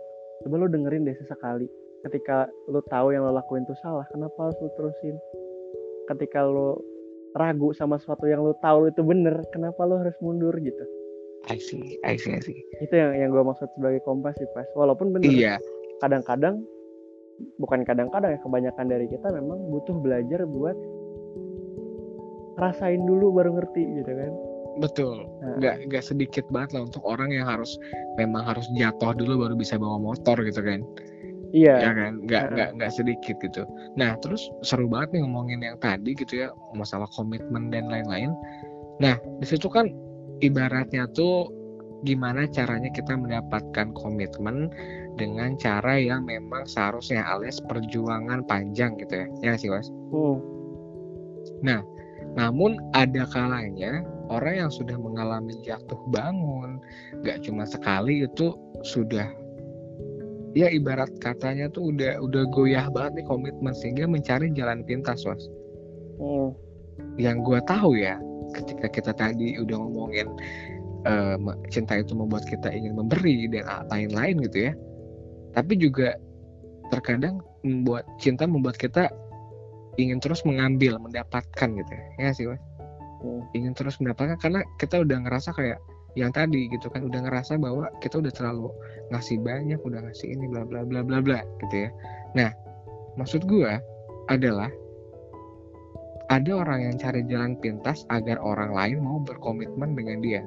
[0.41, 1.67] coba lo dengerin deh sesekali
[2.01, 5.19] ketika lo tahu yang lo lakuin tuh salah kenapa harus lo terusin
[6.07, 6.79] ketika lo
[7.37, 10.85] ragu sama sesuatu yang lo tahu itu bener kenapa lo harus mundur gitu?
[11.49, 12.59] I see I see I see.
[12.85, 14.67] Itu yang yang gue maksud sebagai kompas sih pas.
[14.77, 15.55] Walaupun bener iya.
[16.05, 16.61] kadang-kadang
[17.57, 20.77] bukan kadang-kadang ya kebanyakan dari kita memang butuh belajar buat
[22.61, 24.33] rasain dulu baru ngerti gitu kan?
[24.79, 25.27] Betul.
[25.41, 25.57] Nah.
[25.59, 27.81] nggak nggak sedikit banget lah untuk orang yang harus
[28.21, 30.85] memang harus jatuh dulu baru bisa bawa motor gitu kan
[31.51, 31.77] iya.
[31.83, 32.13] Ya kan?
[32.25, 33.63] Nggak nggak nggak sedikit gitu.
[33.95, 38.33] Nah terus seru banget nih ngomongin yang tadi gitu ya masalah komitmen dan lain-lain.
[39.03, 39.91] Nah di situ kan
[40.41, 41.51] ibaratnya tuh
[42.01, 44.73] gimana caranya kita mendapatkan komitmen
[45.21, 49.27] dengan cara yang memang seharusnya alias perjuangan panjang gitu ya.
[49.45, 49.93] Ya sih mas?
[50.11, 50.41] Hmm,
[52.39, 56.79] namun ada kalanya orang yang sudah mengalami jatuh bangun
[57.23, 58.55] nggak cuma sekali itu
[58.87, 59.27] sudah
[60.57, 65.47] ya ibarat katanya tuh udah udah goyah banget nih komitmen sehingga mencari jalan pintas was
[66.19, 66.51] hmm,
[67.17, 68.19] yang gua tahu ya
[68.55, 70.27] ketika kita tadi udah ngomongin
[71.07, 74.73] eh, me- cinta itu membuat kita ingin memberi dan lain-lain gitu ya.
[75.55, 76.15] Tapi juga
[76.91, 79.11] terkadang membuat cinta membuat kita
[79.99, 82.05] ingin terus mengambil mendapatkan gitu ya.
[82.19, 82.61] Ya sih was
[83.23, 83.43] hmm.
[83.55, 85.79] ingin terus mendapatkan karena kita udah ngerasa kayak
[86.19, 88.71] yang tadi gitu kan udah ngerasa bahwa kita udah terlalu
[89.15, 91.91] ngasih banyak udah ngasih ini bla bla bla bla bla gitu ya.
[92.35, 92.51] Nah
[93.19, 93.71] maksud gue
[94.31, 94.71] adalah
[96.31, 100.43] ada orang yang cari jalan pintas agar orang lain mau berkomitmen dengan dia.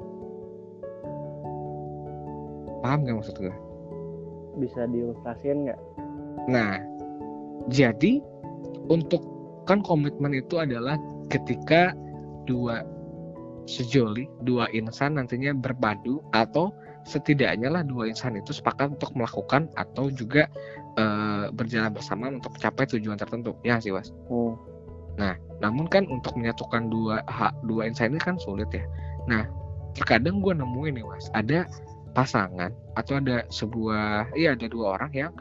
[2.80, 3.54] Paham gak maksud gue
[4.60, 5.80] bisa diilustrasikan nggak?
[6.50, 6.78] Nah
[7.72, 8.20] jadi
[8.92, 9.24] untuk
[9.64, 11.00] kan komitmen itu adalah
[11.32, 11.96] ketika
[12.44, 12.84] dua
[13.64, 16.72] sejoli dua insan nantinya berpadu atau
[17.04, 20.48] setidaknya lah dua insan itu sepakat untuk melakukan atau juga
[20.96, 21.04] e,
[21.52, 23.56] berjalan bersama untuk mencapai tujuan tertentu.
[23.64, 24.56] Ya sih was hmm.
[25.14, 28.84] nah namun kan untuk menyatukan dua hak dua insan ini kan sulit ya.
[29.28, 29.44] Nah
[29.94, 31.68] terkadang gue nemuin nih was ada
[32.16, 35.32] pasangan atau ada sebuah iya ada dua orang yang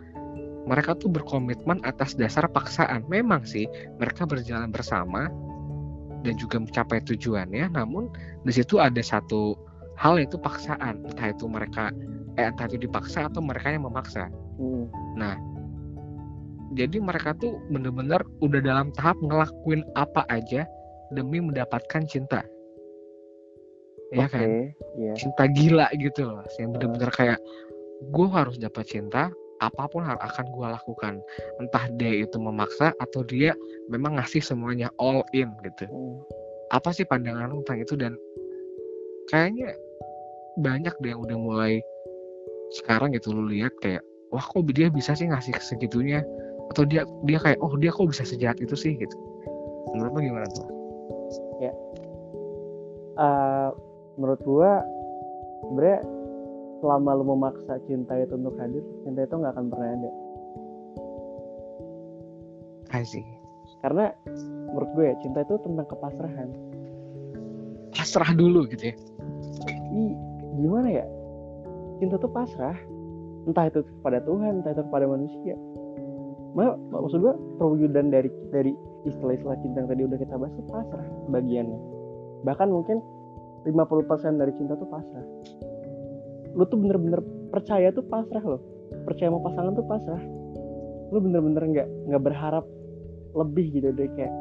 [0.64, 3.04] mereka tuh berkomitmen atas dasar paksaan.
[3.12, 3.68] Memang sih
[4.00, 5.28] mereka berjalan bersama
[6.24, 8.10] dan juga mencapai tujuannya namun
[8.48, 9.56] di situ ada satu
[10.00, 11.94] hal yaitu paksaan entah itu mereka
[12.40, 14.86] eh entah itu dipaksa atau mereka yang memaksa Hmm.
[15.18, 15.34] nah
[16.78, 20.70] jadi mereka tuh bener-bener udah dalam tahap ngelakuin apa aja
[21.10, 22.46] demi mendapatkan cinta
[24.14, 24.50] ya Oke, kan
[25.02, 25.14] iya.
[25.18, 27.40] cinta gila gitu loh yang bener-bener kayak
[28.14, 29.34] gue harus dapat cinta
[29.64, 31.14] apa pun hal akan gue lakukan.
[31.64, 33.56] Entah dia itu memaksa atau dia
[33.88, 35.88] memang ngasih semuanya all in gitu.
[35.88, 36.20] Hmm.
[36.74, 37.94] apa sih pandangan lu tentang itu?
[37.94, 38.14] Dan
[39.30, 39.78] kayaknya
[40.58, 41.74] banyak deh yang udah mulai
[42.82, 44.02] sekarang gitu lu lihat kayak
[44.34, 46.26] wah kok dia bisa sih ngasih segitunya?
[46.74, 48.98] Atau dia dia kayak oh dia kok bisa sejahat itu sih?
[48.98, 49.16] Gitu.
[49.94, 50.74] Menurut lu gimana tuh?
[53.14, 53.70] Eh,
[54.18, 54.82] menurut gua
[55.62, 56.00] sebenarnya
[56.84, 60.12] selama lu memaksa cinta itu untuk hadir cinta itu nggak akan pernah ada.
[62.92, 63.24] I see.
[63.80, 64.12] Karena
[64.68, 66.50] menurut gue ya cinta itu tentang kepasrahan.
[67.96, 68.96] Pasrah dulu gitu ya?
[69.96, 70.14] Ih,
[70.60, 71.06] gimana ya?
[72.04, 72.76] Cinta tuh pasrah.
[73.48, 75.56] Entah itu kepada Tuhan entah itu kepada manusia.
[76.54, 78.76] Ma, maksud gue perwujudan dari dari
[79.08, 81.80] istilah-istilah cinta yang tadi udah kita bahas itu pasrah bagiannya.
[82.44, 83.00] Bahkan mungkin
[83.64, 85.26] 50% dari cinta tuh pasrah
[86.54, 88.62] lu tuh bener-bener percaya tuh pasrah loh
[89.06, 90.24] percaya sama pasangan tuh pasrah
[91.14, 92.66] lu bener-bener nggak nggak berharap
[93.34, 94.34] lebih gitu deh kayak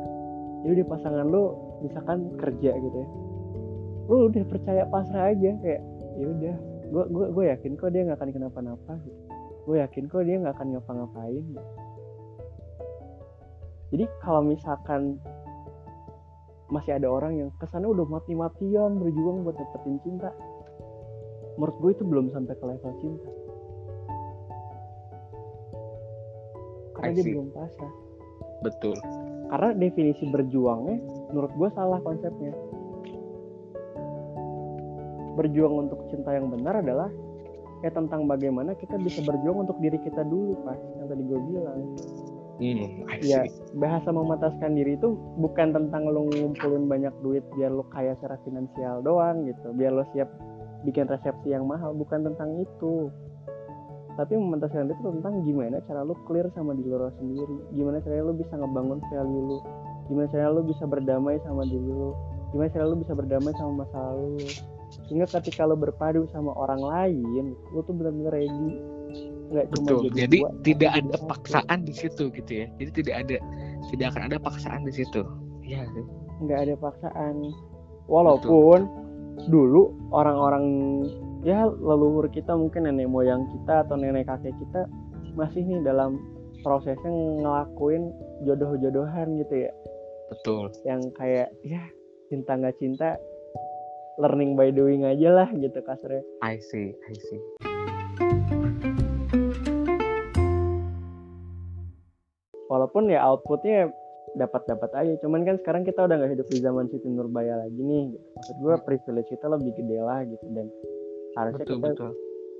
[0.63, 1.43] ya udah pasangan lu
[1.83, 3.09] misalkan kerja gitu ya
[4.09, 5.83] lu udah percaya pasrah aja kayak
[6.21, 6.57] ya udah
[6.93, 9.21] gue gue gue yakin kok dia nggak akan kenapa-napa gitu.
[9.65, 11.65] gue yakin kok dia nggak akan ngapa-ngapain gitu.
[13.97, 15.17] jadi kalau misalkan
[16.69, 20.33] masih ada orang yang kesannya udah mati-matian berjuang buat dapetin cinta
[21.57, 23.29] menurut gue itu belum sampai ke level cinta.
[26.97, 27.93] Karena dia belum pasrah.
[28.63, 28.97] Betul.
[29.53, 30.97] Karena definisi berjuangnya
[31.35, 32.55] menurut gue salah konsepnya.
[35.37, 37.09] Berjuang untuk cinta yang benar adalah
[37.83, 41.81] ya tentang bagaimana kita bisa berjuang untuk diri kita dulu pas yang tadi gue bilang.
[42.63, 43.43] Hmm, ya
[43.75, 49.03] bahasa memataskan diri itu bukan tentang lo ngumpulin banyak duit biar lo kaya secara finansial
[49.03, 50.31] doang gitu biar lo siap
[50.83, 53.11] bikin resepsi yang mahal bukan tentang itu.
[54.13, 57.57] Tapi memataskan diri itu tentang gimana cara lo clear sama diri lo sendiri.
[57.73, 59.59] Gimana caranya lo bisa ngebangun value lo
[60.13, 62.13] gimana caranya lo bisa berdamai sama diri lo
[62.51, 64.45] gimana cara lo bisa berdamai sama masa lalu
[65.09, 68.77] sehingga ketika lo berpadu sama orang lain lo tuh benar-benar ready.
[69.53, 70.13] Nggak cuma betul.
[70.17, 72.67] jadi dua, tidak tapi ada jadi paksaan di situ gitu ya.
[72.81, 73.37] Jadi tidak ada
[73.89, 75.21] tidak akan ada paksaan di situ.
[75.65, 75.85] Ya
[76.45, 77.35] nggak ada paksaan.
[78.11, 78.85] Walaupun
[79.49, 80.65] dulu orang-orang
[81.43, 84.87] ya leluhur kita mungkin nenek moyang kita atau nenek kakek kita
[85.35, 86.21] masih nih dalam
[86.63, 87.11] prosesnya
[87.43, 88.15] ngelakuin
[88.47, 89.73] jodoh-jodohan gitu ya.
[90.31, 90.71] Betul.
[90.87, 91.83] Yang kayak ya
[92.31, 93.19] cinta nggak cinta
[94.21, 96.23] learning by doing aja lah gitu kasarnya.
[96.45, 97.41] I see I see.
[102.71, 103.93] Walaupun ya outputnya
[104.37, 105.13] dapat dapat aja.
[105.21, 108.27] Cuman kan sekarang kita udah nggak hidup di zaman Siti Nurbaya lagi nih gitu.
[108.37, 110.47] maksud gue privilege kita lebih gede lah gitu.
[110.53, 110.67] Dan
[111.37, 112.11] harusnya betul kita betul.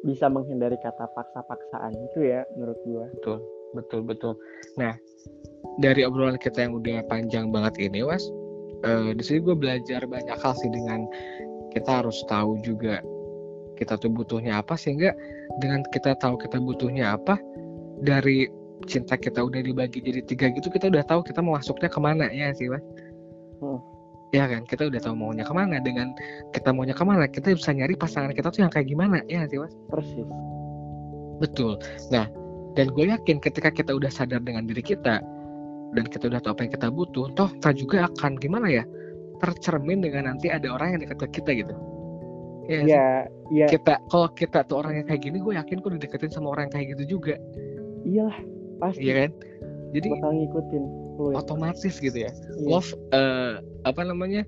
[0.03, 3.39] bisa menghindari kata paksa-paksaan itu ya menurut gue betul
[3.73, 4.33] betul betul.
[4.77, 4.97] Nah
[5.81, 8.25] dari obrolan kita yang udah panjang banget ini was
[8.85, 11.07] eh, di sini gue belajar banyak hal sih dengan
[11.73, 13.01] kita harus tahu juga
[13.81, 15.17] kita tuh butuhnya apa sehingga
[15.59, 17.41] dengan kita tahu kita butuhnya apa
[18.03, 18.47] dari
[18.87, 22.27] cinta kita udah dibagi jadi tiga gitu kita udah tahu kita mau masuknya ke mana
[22.31, 22.83] ya sih mas
[23.63, 23.79] Hmm.
[24.35, 26.11] ya kan kita udah tahu maunya ke mana dengan
[26.51, 29.63] kita maunya ke mana kita bisa nyari pasangan kita tuh yang kayak gimana ya sih
[29.63, 30.27] mas persis
[31.43, 31.75] Betul.
[32.15, 32.31] Nah,
[32.79, 35.19] dan gue yakin ketika kita udah sadar dengan diri kita
[35.93, 38.85] dan kita udah tahu apa yang kita butuh, toh kita juga akan gimana ya
[39.43, 41.75] tercermin dengan nanti ada orang yang dekat ke kita gitu.
[42.71, 42.95] Iya sih?
[42.95, 43.07] ya
[43.51, 46.71] ya kita kalau kita tuh orang yang kayak gini gue yakin kok dideketin sama orang
[46.71, 47.35] yang kayak gitu juga
[48.07, 48.39] iyalah
[48.83, 49.07] pasti.
[49.07, 49.31] Iya kan?
[49.95, 52.33] Jadi bakal ngikutin fluid otomatis gitu ya.
[52.35, 52.67] Iya.
[52.67, 54.43] love eh, apa namanya?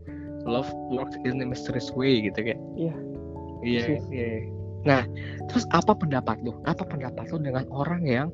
[0.44, 2.94] Love works in a mysterious way gitu kan Iya.
[3.64, 4.04] iya Persis.
[4.12, 4.28] iya
[4.84, 5.00] nah
[5.48, 8.28] terus apa pendapat lo apa pendapat lo dengan orang yang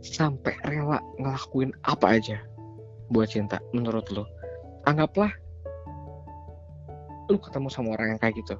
[0.00, 2.40] sampai rela ngelakuin apa aja
[3.12, 4.24] buat cinta menurut lo
[4.88, 5.28] anggaplah
[7.28, 8.56] lu ketemu sama orang yang kayak gitu.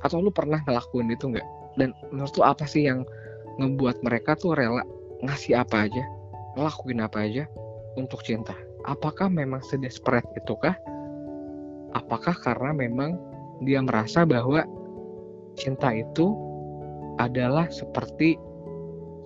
[0.00, 1.44] Atau lu pernah ngelakuin itu nggak?
[1.76, 3.04] Dan menurut lu apa sih yang
[3.60, 4.80] ngebuat mereka tuh rela
[5.24, 6.04] ngasih apa aja
[6.54, 7.44] ngelakuin apa aja
[7.98, 8.54] untuk cinta.
[8.84, 10.76] Apakah memang sedesperate itukah?
[11.94, 13.16] Apakah karena memang
[13.62, 14.66] dia merasa bahwa
[15.54, 16.34] cinta itu
[17.22, 18.36] adalah seperti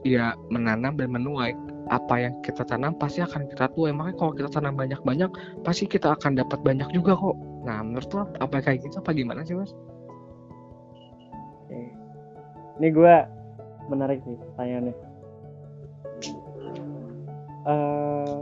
[0.04, 1.56] ya menanam dan menuai?
[1.88, 3.96] Apa yang kita tanam pasti akan kita tuai.
[3.96, 5.32] Makanya kalau kita tanam banyak-banyak
[5.64, 7.36] pasti kita akan dapat banyak juga kok.
[7.64, 9.72] Nah menurut lo apa kayak gitu apa gimana sih mas.
[12.78, 13.14] Ini gue
[13.90, 15.07] menarik nih pertanyaannya.
[17.68, 18.36] Eh,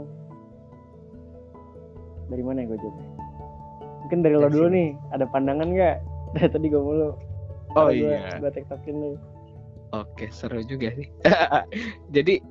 [2.31, 3.07] dari mana ya gue jawabnya?
[4.07, 4.89] Mungkin dari lo dulu nih.
[5.11, 5.97] Ada pandangan nggak?
[6.35, 7.15] Dari tadi gue mulu.
[7.79, 9.15] oh iya Gue tiktokin nih.
[9.95, 11.07] Oke, seru juga sih.
[12.15, 12.43] Jadi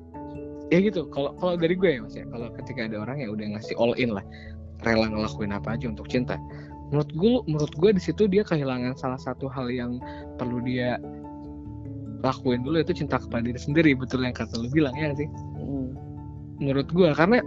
[0.73, 1.05] ya gitu.
[1.13, 3.93] Kalau kalau dari gue ya mas ya, kalau ketika ada orang yang udah ngasih all
[4.01, 4.25] in lah,
[4.81, 6.41] rela ngelakuin apa aja untuk cinta.
[6.89, 10.01] Menurut gue, menurut gue di situ dia kehilangan salah satu hal yang
[10.41, 10.97] perlu dia
[12.23, 13.91] lakuin dulu itu cinta kepada diri sendiri.
[13.93, 15.29] Betul yang kata lu bilang ya sih.
[15.59, 15.93] Hmm.
[16.57, 17.39] Menurut gue karena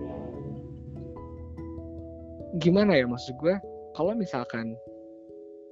[2.58, 3.54] gimana ya maksud gue,
[3.94, 4.74] kalau misalkan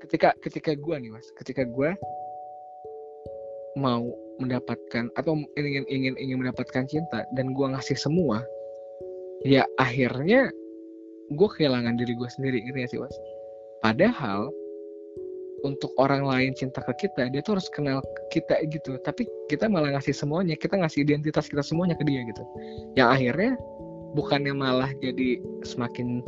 [0.07, 1.91] ketika ketika gue nih mas, ketika gue
[3.79, 8.43] mau mendapatkan atau ingin ingin ingin mendapatkan cinta dan gua ngasih semua
[9.43, 10.51] ya akhirnya
[11.35, 13.15] gue kehilangan diri gue sendiri gitu ya sih mas
[13.83, 14.51] padahal
[15.67, 17.99] untuk orang lain cinta ke kita dia tuh harus kenal
[18.31, 18.95] kita gitu.
[19.03, 22.45] Tapi kita malah ngasih semuanya kita ngasih identitas kita semuanya ke dia gitu.
[22.95, 23.53] Yang akhirnya
[24.15, 26.23] bukannya malah jadi semakin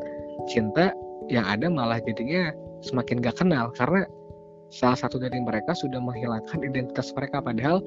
[0.50, 0.90] cinta
[1.30, 2.50] yang ada malah jadinya
[2.82, 3.70] semakin gak kenal.
[3.76, 4.02] Karena
[4.74, 7.38] salah satu dari mereka sudah menghilangkan identitas mereka.
[7.38, 7.78] Padahal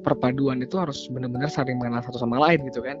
[0.00, 2.96] perpaduan itu harus benar-benar saling mengenal satu sama lain gitu kan.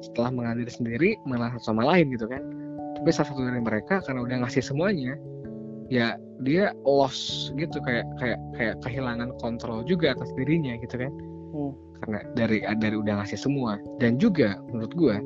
[0.00, 2.40] Setelah mengenal diri sendiri mengenal satu sama lain gitu kan.
[2.98, 5.14] Tapi salah satu dari mereka karena udah ngasih semuanya
[5.88, 11.12] ya dia lost gitu kayak kayak kayak kehilangan kontrol juga atas dirinya gitu kan
[11.48, 11.72] Hmm.
[12.04, 15.16] karena dari dari udah ngasih semua dan juga menurut gua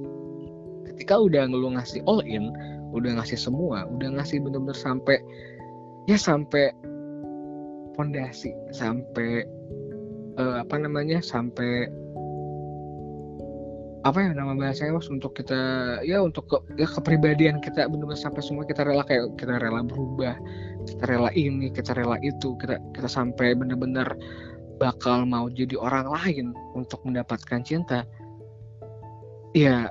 [0.86, 2.46] ketika udah ngeluh ngasih all in
[2.94, 5.18] udah ngasih semua udah ngasih bener-bener sampai
[6.06, 6.70] ya sampai
[7.98, 9.42] pondasi sampai
[10.38, 11.90] eh, apa namanya sampai
[14.02, 15.06] apa ya nama bahasanya mas?
[15.06, 15.60] Untuk kita
[16.02, 20.34] ya untuk ke, ya kepribadian kita benar-benar sampai semua kita rela kayak kita rela berubah
[20.90, 24.18] kita rela ini kita rela itu kita kita sampai benar-benar
[24.82, 28.02] bakal mau jadi orang lain untuk mendapatkan cinta.
[29.54, 29.86] Ya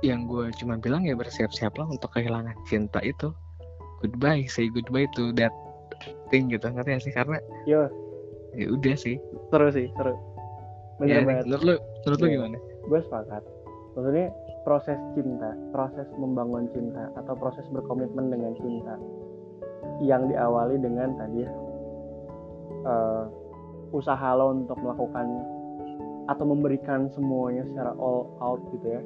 [0.00, 3.32] yang gue cuma bilang ya bersiap-siaplah untuk kehilangan cinta itu.
[4.00, 5.52] Goodbye say goodbye to that
[6.32, 7.12] thing gitu ngerti gak sih?
[7.12, 7.36] Karena
[7.68, 7.88] Yo,
[8.56, 9.20] ya udah sih.
[9.52, 10.33] Seru sih, seru.
[11.00, 11.44] Bener ya, banget.
[11.48, 11.74] menurut lu
[12.04, 12.34] menurut lu Iya.
[12.38, 13.42] gimana gue sepakat
[13.94, 14.26] maksudnya
[14.62, 18.94] proses cinta proses membangun cinta atau proses berkomitmen dengan cinta
[20.02, 21.42] yang diawali dengan tadi
[22.84, 23.24] eh,
[23.94, 25.26] usaha lo untuk melakukan
[26.26, 29.02] atau memberikan semuanya secara all out gitu ya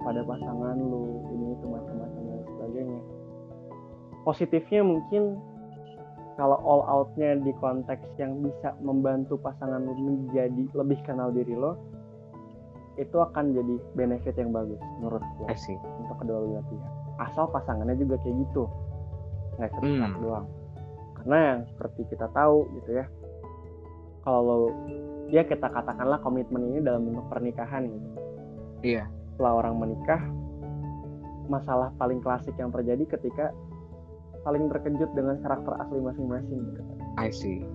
[0.00, 3.00] kepada pasangan lo ini itu macam-macam dan sebagainya
[4.24, 5.38] positifnya mungkin
[6.36, 11.80] kalau all outnya di konteks yang bisa membantu pasangan lo menjadi lebih kenal diri lo
[12.96, 15.48] itu akan jadi benefit yang bagus menurut gue
[16.00, 16.92] untuk kedua belah pihak.
[17.20, 18.64] Asal pasangannya juga kayak gitu.
[19.60, 20.22] Nggak sepihak Hmm.
[20.24, 20.46] doang.
[21.20, 23.04] Karena yang seperti kita tahu gitu ya
[24.24, 24.58] kalau lo
[25.28, 28.08] ya kita katakanlah komitmen ini dalam bentuk pernikahan gitu.
[28.84, 29.04] Iya.
[29.32, 30.22] Setelah orang menikah
[31.46, 33.54] masalah paling klasik yang terjadi ketika
[34.46, 36.82] saling terkejut dengan karakter asli masing-masing gitu.
[37.18, 37.66] I see.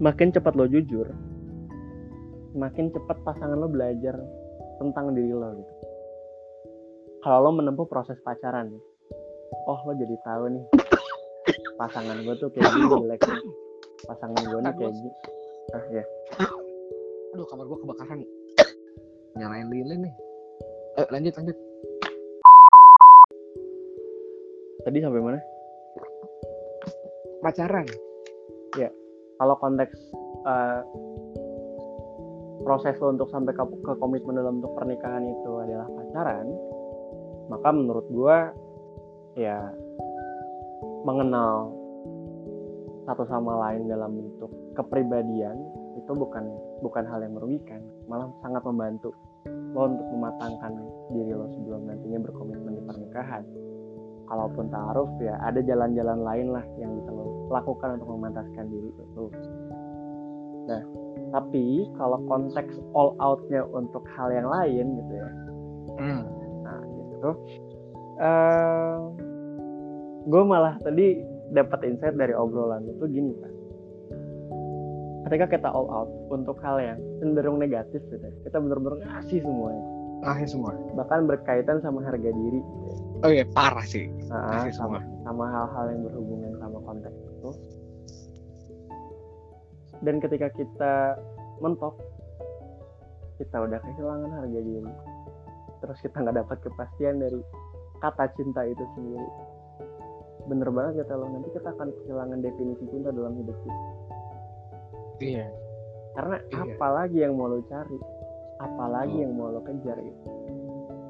[0.00, 1.12] Makin cepat lo jujur
[2.54, 4.14] makin cepat pasangan lo belajar
[4.78, 5.74] tentang diri lo gitu.
[7.26, 8.70] Kalau lo menempuh proses pacaran
[9.66, 10.64] oh lo jadi tahu nih
[11.80, 13.38] pasangan gue tuh kayak gini jeleknya
[14.06, 15.10] pasangan gue nih kayak gini
[15.74, 16.04] ah ya.
[17.34, 18.22] Aduh kamar gua kebakaran
[19.34, 20.14] nyalain lilin nih.
[21.02, 21.56] Eh lanjut lanjut
[24.84, 25.40] tadi sampai mana?
[27.42, 27.88] Pacaran.
[29.34, 29.98] Kalau konteks
[30.46, 30.80] eh,
[32.64, 36.48] proses lo untuk sampai ke, ke komitmen dalam bentuk pernikahan itu adalah pacaran
[37.52, 38.56] maka menurut gua
[39.36, 39.68] ya
[41.04, 41.76] mengenal
[43.04, 44.48] satu sama lain dalam bentuk
[44.80, 45.60] kepribadian
[46.00, 46.48] itu bukan
[46.80, 49.12] bukan hal yang merugikan malah sangat membantu
[49.76, 50.72] lo untuk mematangkan
[51.12, 53.44] diri lo sebelum nantinya berkomitmen di pernikahan
[54.24, 59.26] kalaupun taruh ya ada jalan-jalan lain lah yang bisa lo lakukan untuk memantaskan diri lo
[60.64, 60.82] nah
[61.34, 65.28] tapi kalau konteks all outnya untuk hal yang lain gitu ya
[65.94, 66.26] Hmm.
[66.66, 67.30] nah gitu
[68.18, 68.98] uh,
[70.26, 71.22] gue malah tadi
[71.54, 73.52] dapat insight dari obrolan itu gini kan
[75.24, 79.84] ketika kita all out untuk hal yang cenderung negatif gitu ya, kita bener-bener ngasih semuanya
[80.24, 80.72] Ngasih semua.
[80.96, 82.96] bahkan berkaitan sama harga diri gitu ya.
[83.24, 84.04] Oh iya parah sih.
[84.28, 85.00] Nah, sama semua.
[85.24, 87.50] sama hal-hal yang berhubungan sama konteks itu
[90.04, 90.94] dan ketika kita
[91.64, 91.96] mentok
[93.40, 94.92] kita udah kehilangan harga diri
[95.80, 97.40] terus kita nggak dapat kepastian dari
[97.98, 99.28] kata cinta itu sendiri
[100.44, 103.80] bener banget kata lo nanti kita akan kehilangan definisi cinta dalam hidup kita
[105.24, 105.46] Iya.
[106.12, 106.74] karena Iya.
[106.76, 107.98] apalagi yang mau lo cari
[108.60, 110.28] apalagi yang mau lo kejar gitu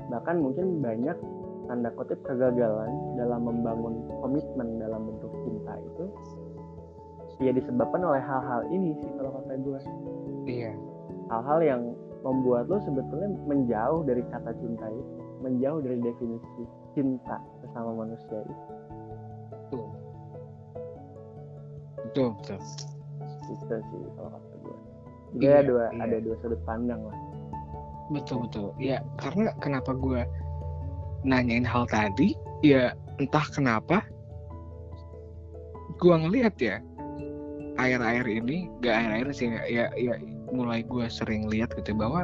[0.07, 1.19] bahkan mungkin banyak
[1.67, 6.05] tanda kutip kegagalan dalam membangun komitmen dalam bentuk cinta itu
[7.43, 9.79] ya disebabkan oleh hal-hal ini sih kalau kata gue
[10.45, 10.73] Iya.
[11.33, 11.83] hal-hal yang
[12.23, 16.63] membuat lo sebetulnya menjauh dari kata cinta itu menjauh dari definisi
[16.93, 18.55] cinta sesama manusia itu
[19.65, 19.87] Betul.
[22.05, 22.59] Betul, betul.
[23.51, 24.77] itu sih kalau kata gue
[25.35, 26.03] jadi Iya, ada dua iya.
[26.07, 27.19] ada dua sudut pandang lah
[28.13, 28.69] Betul, betul.
[28.77, 30.29] Ya, karena kenapa gue
[31.25, 34.05] nanyain hal tadi, ya entah kenapa
[35.99, 36.77] gue ngelihat ya
[37.81, 40.15] air-air ini, gak air-air sih, ya, ya
[40.55, 42.23] mulai gue sering lihat gitu bahwa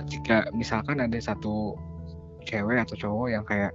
[0.00, 1.76] ketika misalkan ada satu
[2.48, 3.72] cewek atau cowok yang kayak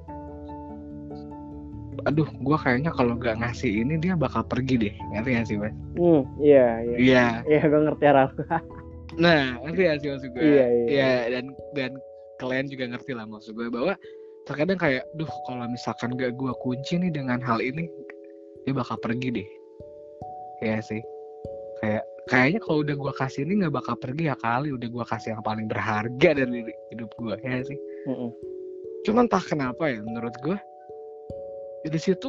[2.06, 5.74] aduh gue kayaknya kalau gak ngasih ini dia bakal pergi deh ngerti gak sih mas?
[5.98, 8.30] hmm iya iya Iya, iya gue ngerti arah
[9.18, 10.42] nah ngerti gak sih maksud gue?
[10.46, 10.86] Iya, iya.
[10.88, 11.92] Iya, dan dan
[12.38, 13.94] kalian juga ngerti lah maksud gue bahwa
[14.48, 17.86] terkadang kayak, duh kalau misalkan gak gue kunci nih dengan hal ini,
[18.64, 19.50] dia bakal pergi deh.
[20.64, 21.02] Iya sih.
[21.84, 25.38] Kayak kayaknya kalau udah gue kasih ini nggak bakal pergi ya kali udah gue kasih
[25.38, 27.80] yang paling berharga dari hidup gue ya sih.
[28.10, 28.32] Mm-mm.
[29.08, 30.58] Cuman entah kenapa ya menurut gue
[31.88, 32.28] di situ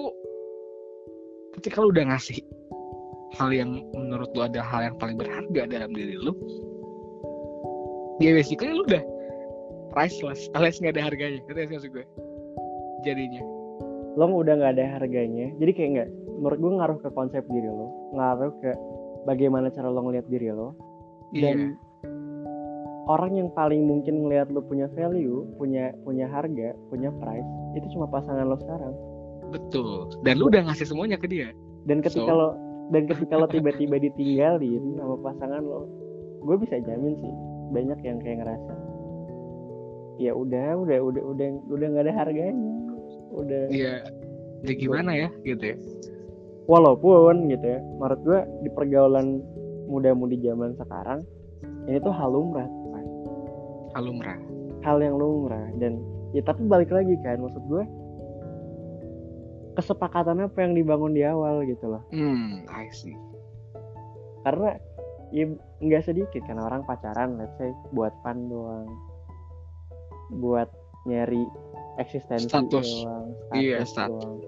[1.59, 2.39] ketika lu udah ngasih
[3.35, 6.31] hal yang menurut lu ada hal yang paling berharga dalam diri lu
[8.23, 9.03] ya basically lu udah
[9.99, 11.43] priceless alias nggak ada harganya.
[11.43, 12.07] Sih maksud gue?
[13.03, 13.43] Jadinya.
[14.15, 18.15] Lo udah nggak ada harganya jadi kayak nggak menurut gue ngaruh ke konsep diri lo
[18.15, 18.71] ngaruh ke
[19.27, 20.75] bagaimana cara lo ngelihat diri lo
[21.35, 21.51] iya.
[21.51, 21.75] dan
[23.11, 28.07] orang yang paling mungkin ngelihat lo punya value punya punya harga punya price itu cuma
[28.07, 28.95] pasangan lo sekarang.
[29.49, 30.13] Betul.
[30.23, 31.51] Dan lu udah ngasih semuanya ke dia.
[31.89, 32.49] Dan ketika So- lo
[32.95, 35.91] dan ketika lo tiba-tiba ditinggalin sama pasangan lo
[36.39, 37.35] gue bisa jamin sih
[37.75, 38.88] banyak yang kayak ngerasa
[40.19, 42.73] ya udah udah udah udah udah nggak ada harganya.
[43.33, 43.63] Udah.
[43.71, 43.95] Iya.
[44.67, 45.77] Ya gimana ya gitu ya?
[46.67, 49.41] Walaupun gitu ya menurut gue di pergaulan
[49.89, 51.25] muda-mudi zaman sekarang
[51.89, 53.05] ini tuh hal lumrah Pak.
[53.97, 54.37] alumrah
[54.85, 55.97] hal yang lumrah dan
[56.37, 57.83] ya tapi balik lagi kan maksud gue
[59.81, 62.03] kesepakatan apa yang dibangun di awal gitu loh.
[62.11, 63.15] Hmm I see.
[64.43, 64.75] Karena
[65.31, 65.49] ya
[65.81, 68.89] nggak sedikit kan orang pacaran let's say buat fun doang
[70.33, 70.69] buat
[71.09, 71.43] nyari
[71.99, 72.87] eksistensi Status.
[73.05, 73.27] doang
[73.57, 74.23] Iya, status status.
[74.25, 74.39] doang.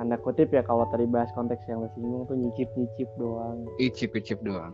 [0.00, 3.68] Tanda kutip ya kalau tadi bahas konteks yang singgung tuh nyicip nyicip doang.
[3.76, 4.72] Icip icip doang.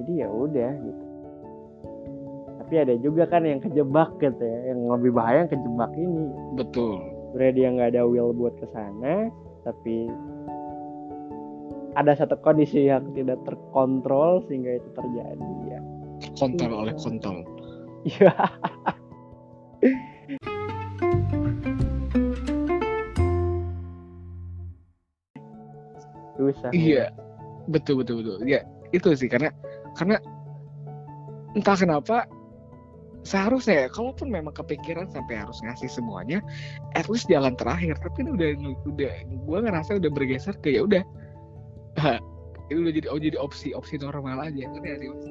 [0.00, 1.04] Jadi ya udah gitu.
[2.64, 6.26] Tapi ada juga kan yang kejebak gitu ya yang lebih bahaya yang kejebak ini.
[6.56, 6.96] Betul.
[7.28, 9.28] Sebenarnya dia nggak ada will buat ke sana
[9.68, 10.08] tapi
[11.92, 15.80] ada satu kondisi yang tidak terkontrol sehingga itu terjadi ya.
[16.40, 17.44] Kontrol oleh kontol.
[18.06, 18.32] Iya
[26.38, 27.10] susah Iya,
[27.70, 28.42] betul betul betul.
[28.46, 28.62] Ya
[28.94, 29.50] itu sih karena
[29.98, 30.18] karena
[31.54, 32.26] entah kenapa
[33.26, 36.38] seharusnya ya, kalaupun memang kepikiran sampai harus ngasih semuanya,
[36.94, 37.98] at least jalan terakhir.
[37.98, 38.50] Tapi ini udah
[38.86, 41.02] udah gue ngerasa udah bergeser ke ya udah,
[41.98, 42.22] Ah,
[42.70, 44.70] itu udah jadi oh jadi opsi opsi normal aja.
[44.70, 45.26] Sih, Mas?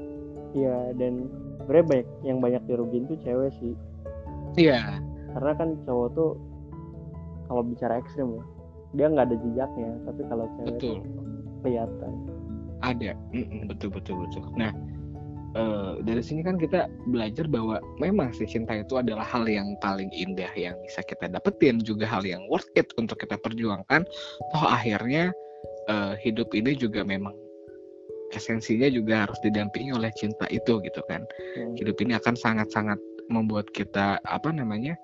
[0.56, 1.28] iya dan
[1.62, 3.74] sebenarnya banyak yang banyak dirugiin tuh cewek sih
[4.58, 4.82] Iya,
[5.38, 6.30] karena kan cowok tuh
[7.48, 8.44] kalau bicara ekstrim ya
[8.96, 10.98] dia nggak ada jejaknya tapi kalau cewek betul.
[11.62, 12.14] kelihatan
[12.86, 14.46] Ada, Mm-mm, betul betul betul.
[14.54, 14.70] Nah,
[15.58, 20.14] eh, dari sini kan kita belajar bahwa memang sih cinta itu adalah hal yang paling
[20.14, 24.06] indah yang bisa kita dapetin juga hal yang worth it untuk kita perjuangkan
[24.54, 25.34] toh akhirnya
[25.90, 27.34] eh, hidup ini juga memang
[28.38, 31.26] esensinya juga harus didampingi oleh cinta itu gitu kan
[31.58, 31.74] Hmm.
[31.80, 34.96] hidup ini akan sangat-sangat membuat kita apa namanya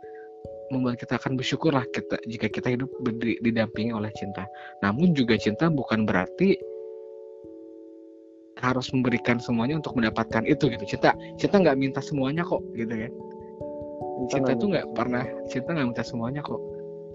[0.71, 4.47] membuat kita akan bersyukur lah kita jika kita hidup berdiri, didampingi oleh cinta.
[4.82, 6.57] Namun juga cinta bukan berarti
[8.63, 10.97] harus memberikan semuanya untuk mendapatkan itu gitu.
[10.97, 13.13] Cinta cinta nggak minta semuanya kok gitu kan
[14.30, 16.61] cinta tuh nggak pernah cinta nggak minta semuanya kok.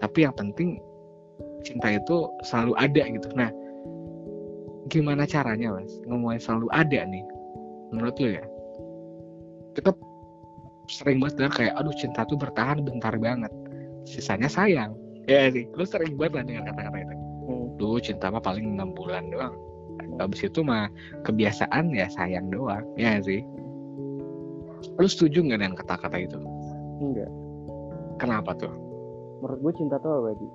[0.02, 0.78] Tapi yang penting
[1.64, 3.28] cinta itu selalu ada gitu.
[3.34, 3.50] Nah
[4.88, 5.92] gimana caranya mas?
[6.08, 7.24] Ngomongin selalu ada nih
[7.94, 8.44] menurut lu ya.
[9.76, 9.94] Kita
[10.88, 13.52] sering banget dengar kayak aduh cinta tuh bertahan bentar banget.
[14.08, 14.96] Sisanya sayang.
[15.28, 15.68] Ya sih?
[15.76, 17.14] Lu sering banget lah dengar kata-kata itu.
[17.48, 17.66] Hmm.
[17.76, 19.54] Duh cinta mah paling enam bulan doang.
[20.18, 20.88] Habis itu mah
[21.28, 22.82] kebiasaan ya sayang doang.
[22.96, 23.44] Ya sih?
[24.96, 26.38] Lu setuju nggak dengan kata-kata itu?
[26.98, 27.30] Enggak.
[28.18, 28.74] kenapa tuh?
[29.38, 30.48] Menurut gue cinta tuh abadi.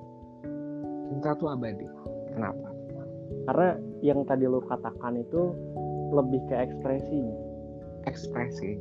[1.08, 1.88] cinta tuh abadi.
[2.36, 2.68] Kenapa?
[3.48, 3.70] Karena
[4.04, 5.56] yang tadi lu katakan itu
[6.12, 7.38] lebih ke ekspresinya.
[8.04, 8.76] ekspresi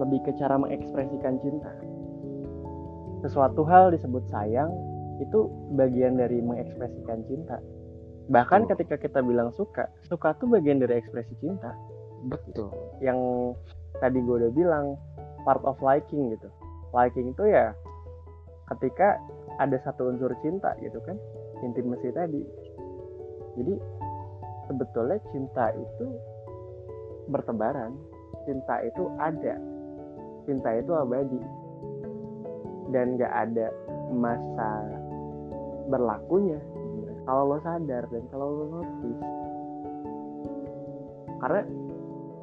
[0.00, 1.70] lebih ke cara mengekspresikan cinta.
[3.20, 4.72] Sesuatu hal disebut sayang
[5.20, 5.46] itu
[5.76, 7.60] bagian dari mengekspresikan cinta.
[8.32, 8.70] Bahkan Betul.
[8.76, 11.76] ketika kita bilang suka, suka tuh bagian dari ekspresi cinta.
[12.20, 12.68] betul
[13.00, 13.18] Yang
[14.00, 14.96] tadi gue udah bilang
[15.44, 16.48] part of liking gitu.
[16.92, 17.72] Liking itu ya
[18.70, 19.18] ketika
[19.58, 21.18] ada satu unsur cinta gitu kan,
[21.66, 22.40] intimacy tadi.
[23.58, 23.74] Jadi
[24.70, 26.06] sebetulnya cinta itu
[27.28, 27.98] bertebaran,
[28.46, 29.58] cinta itu ada,
[30.44, 31.40] cinta itu abadi,
[32.90, 33.70] dan gak ada
[34.10, 34.70] masa
[35.86, 36.58] berlakunya.
[37.26, 39.22] Kalau lo sadar dan kalau lo notice,
[41.44, 41.62] karena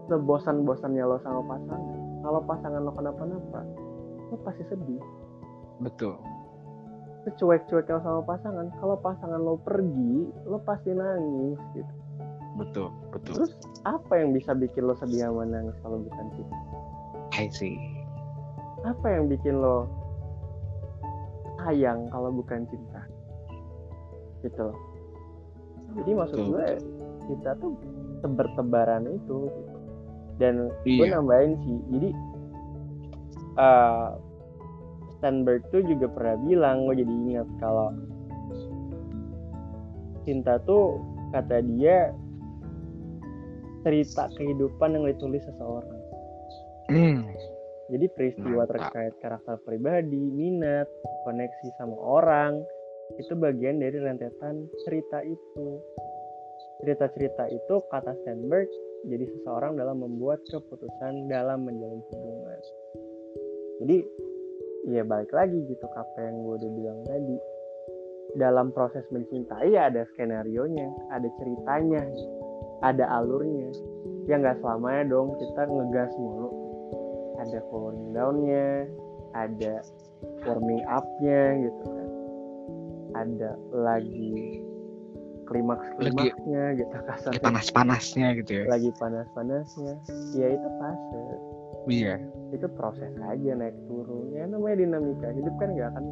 [0.08, 3.62] sebosan-bosannya lo sama pasangan, kalau pasangan lo kenapa-napa,
[4.32, 5.04] lo pasti sedih.
[5.84, 6.16] betul
[7.28, 11.94] Secuek-cueknya lo sama pasangan, kalau pasangan lo pergi, lo pasti nangis gitu.
[12.58, 13.52] betul betul Terus
[13.84, 16.58] apa yang bisa bikin lo sedih sama nangis kalau bukan cinta?
[17.36, 17.76] I see
[18.88, 19.90] Apa yang bikin lo
[21.68, 23.04] sayang kalau bukan cinta?
[24.40, 24.68] Gitu.
[26.00, 26.68] Jadi maksud Betul, gue
[27.28, 27.76] cinta tuh
[28.24, 29.76] tebar-tebaran itu gitu.
[30.38, 32.10] Dan gue iya nambahin sih, jadi
[33.58, 34.08] eh
[35.18, 37.90] Steinberg tuh juga pernah bilang, gue jadi ingat kalau
[40.30, 41.02] cinta tuh
[41.34, 42.14] kata dia
[43.82, 45.97] cerita kehidupan yang ditulis seseorang.
[46.88, 47.28] Hmm,
[47.92, 48.92] Jadi peristiwa Mantap.
[48.92, 50.88] terkait karakter pribadi, minat,
[51.28, 52.64] koneksi sama orang,
[53.16, 55.80] itu bagian dari rentetan cerita itu.
[56.84, 58.68] Cerita-cerita itu kata Steinberg
[59.08, 62.60] jadi seseorang dalam membuat keputusan dalam menjalin hubungan.
[63.84, 63.98] Jadi
[64.92, 67.38] ya balik lagi gitu apa yang gue udah bilang tadi.
[68.36, 72.04] Dalam proses mencintai ya ada skenario nya, ada ceritanya,
[72.84, 73.72] ada alurnya.
[74.28, 76.67] Ya nggak selamanya dong kita ngegas mulu
[77.48, 78.86] ada cooling down-nya,
[79.34, 79.82] ada
[80.44, 82.10] warming up-nya gitu kan.
[83.16, 84.62] Ada lagi
[85.48, 87.40] klimaks-klimaksnya gitu kayak kasarnya.
[87.40, 89.96] panas-panasnya gitu ya Lagi panas-panasnya.
[90.36, 91.24] Ya itu fase.
[91.88, 92.20] iya
[92.52, 94.36] Itu proses aja naik turun.
[94.36, 95.32] Ya namanya dinamika.
[95.32, 96.06] Hidup kan nggak akan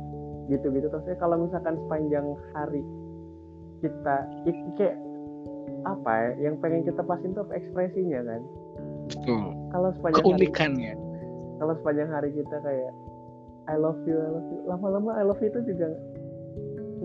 [0.48, 1.06] gitu-gitu terus.
[1.10, 2.26] Ya, kalau misalkan sepanjang
[2.56, 2.82] hari
[3.84, 4.16] kita
[4.80, 4.98] kayak
[5.86, 8.42] apa ya yang pengen kita pasin tuh ekspresinya kan
[9.06, 10.94] betul kalau sepanjang hari keunikannya
[11.56, 12.92] kalau sepanjang hari kita kayak
[13.66, 14.60] I love you, I love you.
[14.70, 15.90] Lama-lama I love you itu juga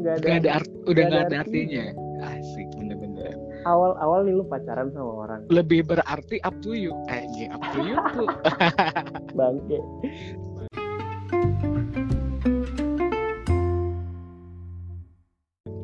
[0.01, 0.27] nggak ada.
[0.27, 1.85] Gak ada art, udah nggak ada ada artinya
[2.21, 3.33] asik bener-bener
[3.65, 7.81] Awal-awal nih lu pacaran sama orang, lebih berarti up to you eh iya, up to
[7.85, 8.29] you tuh
[9.39, 9.79] bangke.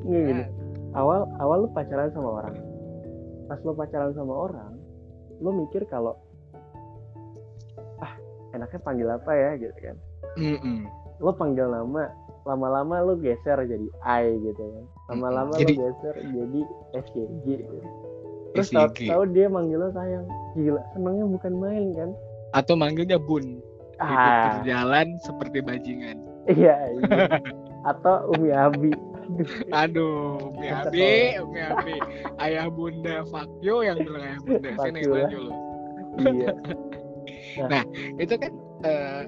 [0.06, 0.44] Nggak gini.
[0.96, 2.56] Awal awal lu pacaran sama orang.
[3.46, 4.72] Pas lu pacaran sama orang,
[5.44, 6.16] lu mikir kalau
[8.56, 9.96] enaknya panggil apa ya gitu kan.
[10.34, 10.88] Mm-mm.
[11.16, 12.08] Lu panggil nama,
[12.42, 14.84] lama-lama lu geser jadi I gitu kan.
[15.08, 16.60] Lama-lama Jadi- lu geser jadi
[16.96, 17.78] SKG gitu.
[18.52, 18.76] Terus SYG.
[19.06, 20.24] tahu-tahu dia manggil lo sayang.
[20.54, 22.10] Gila, senengnya bukan main kan?
[22.52, 23.60] atau manggilnya bun
[23.98, 27.40] Ah, berjalan seperti bajingan iya, iya.
[27.82, 28.92] Atau Umi Abi.
[29.74, 30.68] Aduh, Umi.
[30.68, 31.96] Abi Umi Abi
[32.38, 35.20] ayah bunda Fakyo yang bilang ayah bunda sini Fakyo lah.
[35.26, 35.42] maju
[37.56, 37.82] lo iya.
[38.20, 38.52] itu kan
[38.84, 39.22] eh,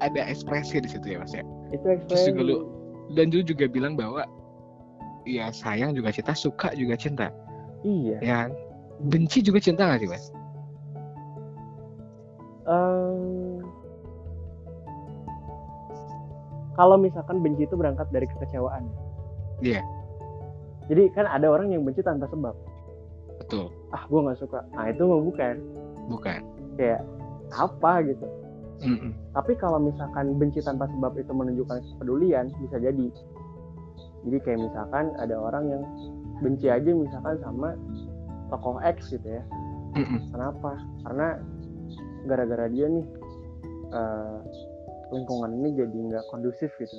[0.00, 1.44] ada ekspresi di situ ya mas ya?
[1.70, 2.28] Itu Terus ekspresi.
[2.32, 2.56] juga lu
[3.12, 4.24] dan lu juga bilang bahwa
[5.28, 7.28] ya sayang juga cinta suka juga cinta.
[7.80, 8.18] Iya.
[8.20, 8.38] ya
[9.08, 10.24] benci juga cinta gak sih mas?
[12.68, 13.64] Em,
[16.76, 18.84] kalau misalkan benci itu berangkat dari kekecewaan.
[19.60, 19.84] Iya.
[20.88, 22.56] jadi kan ada orang yang benci tanpa sebab.
[23.40, 23.70] Betul.
[23.92, 24.60] Ah gue nggak suka.
[24.74, 25.54] Nah itu mah bukan.
[26.10, 26.40] Bukan.
[26.74, 27.02] Kayak
[27.54, 28.26] apa gitu.
[28.80, 29.12] Mm-mm.
[29.36, 33.12] tapi kalau misalkan benci tanpa sebab itu menunjukkan kepedulian bisa jadi.
[34.24, 35.82] Jadi kayak misalkan ada orang yang
[36.40, 37.76] benci aja misalkan sama
[38.48, 39.44] tokoh X gitu ya.
[40.00, 40.32] Mm-mm.
[40.32, 40.80] kenapa?
[41.04, 41.28] Karena
[42.24, 43.04] gara-gara dia nih
[43.92, 44.38] eh,
[45.12, 46.96] lingkungan ini jadi nggak kondusif gitu.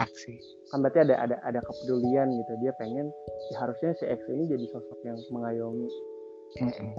[0.00, 0.40] Aksi
[0.72, 2.52] kan berarti ada ada ada kepedulian gitu.
[2.64, 3.12] Dia pengen
[3.52, 5.86] ya harusnya si X ini jadi sosok yang mengayomi
[6.64, 6.90] Mm-mm.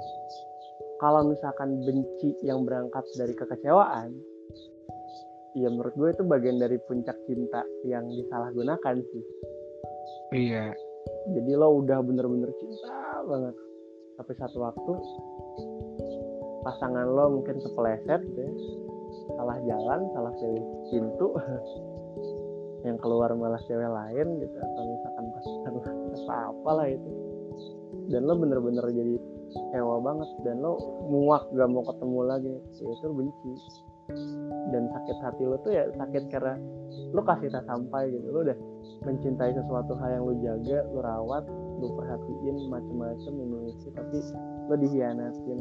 [1.00, 4.16] Kalau misalkan benci yang berangkat dari kekecewaan
[5.56, 9.24] ya menurut gue itu bagian dari puncak cinta yang disalahgunakan sih.
[10.36, 10.76] Iya.
[11.32, 13.56] Jadi lo udah bener-bener cinta banget.
[14.20, 14.92] Tapi satu waktu
[16.68, 18.54] pasangan lo mungkin kepleset gitu ya.
[19.40, 21.28] Salah jalan salah pilih pintu.
[22.86, 24.58] Yang keluar malah cewek lain gitu.
[24.60, 25.74] Atau misalkan pasangan
[26.20, 27.12] apa apalah itu.
[28.12, 29.16] Dan lo bener-bener jadi
[29.56, 30.30] kecewa banget.
[30.44, 30.76] Dan lo
[31.08, 32.54] muak gak mau ketemu lagi.
[32.80, 33.52] Ya itu benci.
[34.70, 36.62] Dan sakit hati lo tuh ya sakit karena
[37.16, 38.28] lo kasih tak sampai gitu.
[38.30, 38.58] Lo udah
[39.08, 41.44] mencintai sesuatu hal yang lo jaga lo rawat
[41.82, 44.18] lo perhatiin macem-macem memiliki tapi
[44.70, 45.60] lo dihianatin.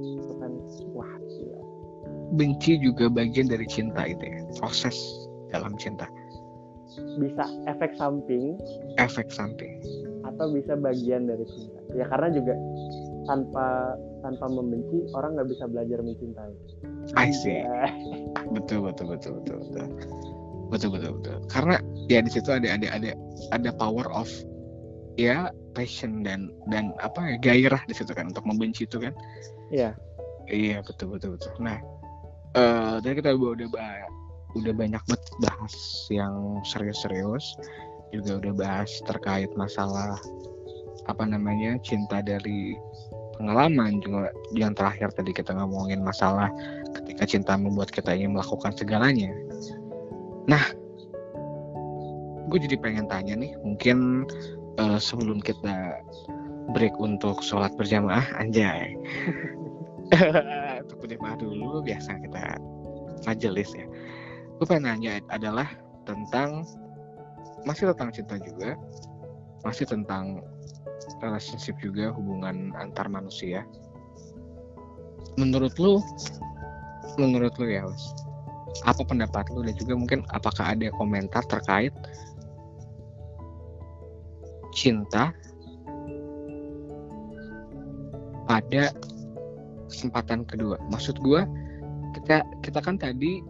[0.00, 0.52] Itu kan
[0.96, 1.60] wah gila.
[2.40, 4.40] Benci juga bagian dari cinta itu ya.
[4.56, 4.96] Proses
[5.52, 6.08] dalam cinta.
[7.20, 8.56] Bisa efek samping.
[8.96, 9.76] Efek samping.
[10.24, 12.54] Atau bisa bagian dari cinta ya karena juga
[13.28, 16.52] tanpa tanpa membenci orang nggak bisa belajar mencintai.
[17.16, 17.64] I see.
[18.52, 19.86] Betul betul betul betul betul.
[20.70, 21.36] Betul betul betul.
[21.50, 21.76] Karena
[22.06, 23.10] ya di situ ada ada ada
[23.50, 24.28] ada power of
[25.18, 29.14] ya passion dan dan apa ya gairah di situ kan untuk membenci itu kan.
[29.70, 29.94] Iya.
[30.50, 31.52] iya betul betul betul.
[31.62, 31.78] Nah
[32.58, 33.70] eh tadi kita udah
[34.58, 35.74] udah banyak banget bahas
[36.10, 37.54] yang serius-serius
[38.10, 40.18] juga udah bahas terkait masalah
[41.10, 42.78] apa namanya cinta dari
[43.34, 46.52] pengalaman juga yang terakhir tadi kita ngomongin masalah
[46.94, 49.32] ketika cinta membuat kita ingin melakukan segalanya.
[50.46, 50.62] Nah
[52.50, 54.26] gue jadi pengen tanya nih mungkin
[54.78, 55.98] eh, sebelum kita
[56.76, 58.94] break untuk sholat berjamaah anjay.
[60.80, 62.58] Untuk berjamaah dulu biasa kita
[63.28, 63.86] majelis ya.
[64.58, 65.68] Gue pengen nanya adalah
[66.02, 66.66] tentang
[67.62, 68.74] masih tentang cinta juga
[69.64, 70.40] masih tentang
[71.20, 73.64] relationship juga hubungan antar manusia.
[75.38, 76.00] Menurut lu?
[77.16, 78.04] Menurut lu ya Mas.
[78.86, 79.66] Apa pendapat lu?
[79.66, 81.92] Dan juga mungkin apakah ada komentar terkait
[84.74, 85.34] cinta
[88.46, 88.94] pada
[89.90, 90.78] kesempatan kedua?
[90.90, 91.44] Maksud gua
[92.14, 93.42] kita kita kan tadi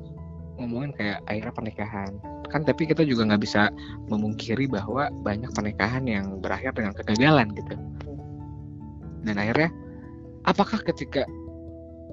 [0.61, 2.13] ngomongin kayak akhirnya pernikahan
[2.51, 3.71] kan tapi kita juga nggak bisa
[4.11, 7.75] memungkiri bahwa banyak pernikahan yang berakhir dengan kegagalan gitu.
[9.25, 9.71] Dan akhirnya
[10.45, 11.25] apakah ketika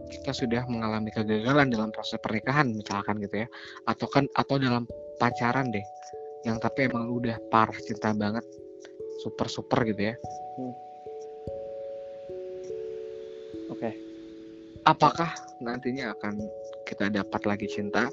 [0.08, 3.48] kita sudah mengalami kegagalan dalam proses pernikahan misalkan gitu ya
[3.92, 4.88] atau kan atau dalam
[5.20, 5.84] pacaran deh
[6.48, 8.46] yang tapi emang udah parah cinta banget
[9.20, 10.16] super super gitu ya?
[13.68, 13.92] Oke.
[14.88, 15.28] Apakah
[15.60, 16.40] nantinya akan
[16.88, 18.08] kita dapat lagi cinta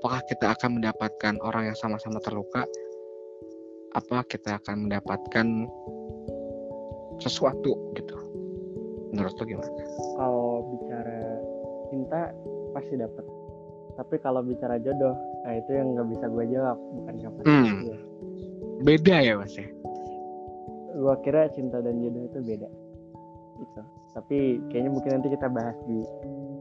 [0.00, 2.64] apakah kita akan mendapatkan orang yang sama-sama terluka?
[3.92, 5.46] Apa kita akan mendapatkan
[7.20, 8.16] sesuatu gitu?
[9.12, 9.68] Menurut lo gimana?
[10.16, 11.20] Kalau bicara
[11.92, 12.32] cinta
[12.72, 13.28] pasti dapat
[14.00, 15.12] tapi kalau bicara jodoh
[15.44, 17.80] nah itu yang nggak bisa gue jawab bukan kapan Hmm.
[18.80, 19.68] beda ya mas ya?
[20.96, 22.68] Gue kira cinta dan jodoh itu beda.
[23.60, 23.80] Gitu.
[24.16, 24.38] Tapi
[24.72, 26.00] kayaknya mungkin nanti kita bahas di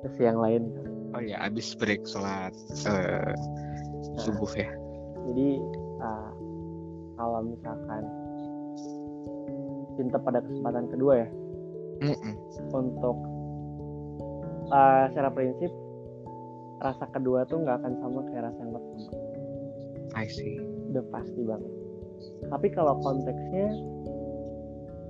[0.04, 0.68] sesi yang lain
[1.16, 2.54] oh ya abis break sholat
[2.86, 3.34] eh,
[4.22, 4.70] subuh ya.
[5.30, 5.50] jadi
[6.04, 6.32] ah,
[7.20, 8.04] kalau misalkan
[10.00, 11.30] cinta pada kesempatan kedua ya?
[12.00, 12.36] Mm-mm.
[12.72, 13.18] untuk
[14.72, 15.72] ah, secara prinsip
[16.80, 19.10] rasa kedua tuh nggak akan sama kayak rasa yang pertama.
[20.16, 20.58] I see.
[20.90, 21.72] Udah pasti banget.
[22.48, 23.68] Tapi kalau konteksnya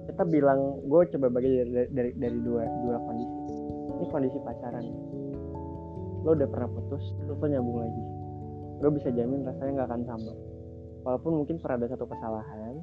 [0.09, 3.37] kita bilang gue coba bagi dari, dari dari dua dua kondisi.
[3.99, 4.85] Ini kondisi pacaran
[6.23, 8.03] lo udah pernah putus terus lo nyambung lagi.
[8.79, 10.33] Gue bisa jamin rasanya nggak akan sama.
[11.03, 12.75] Walaupun mungkin pernah ada satu kesalahan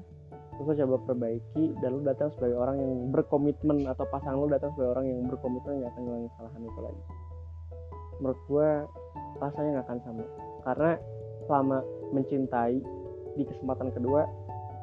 [0.57, 4.73] terus lo coba perbaiki dan lo datang sebagai orang yang berkomitmen atau pasangan lo datang
[4.73, 7.03] sebagai orang yang berkomitmen nggak akan ngulangin kesalahan itu lagi.
[8.17, 8.69] Menurut gue
[9.41, 10.25] rasanya nggak akan sama.
[10.65, 10.91] Karena
[11.47, 11.79] selama
[12.17, 12.77] mencintai
[13.37, 14.25] di kesempatan kedua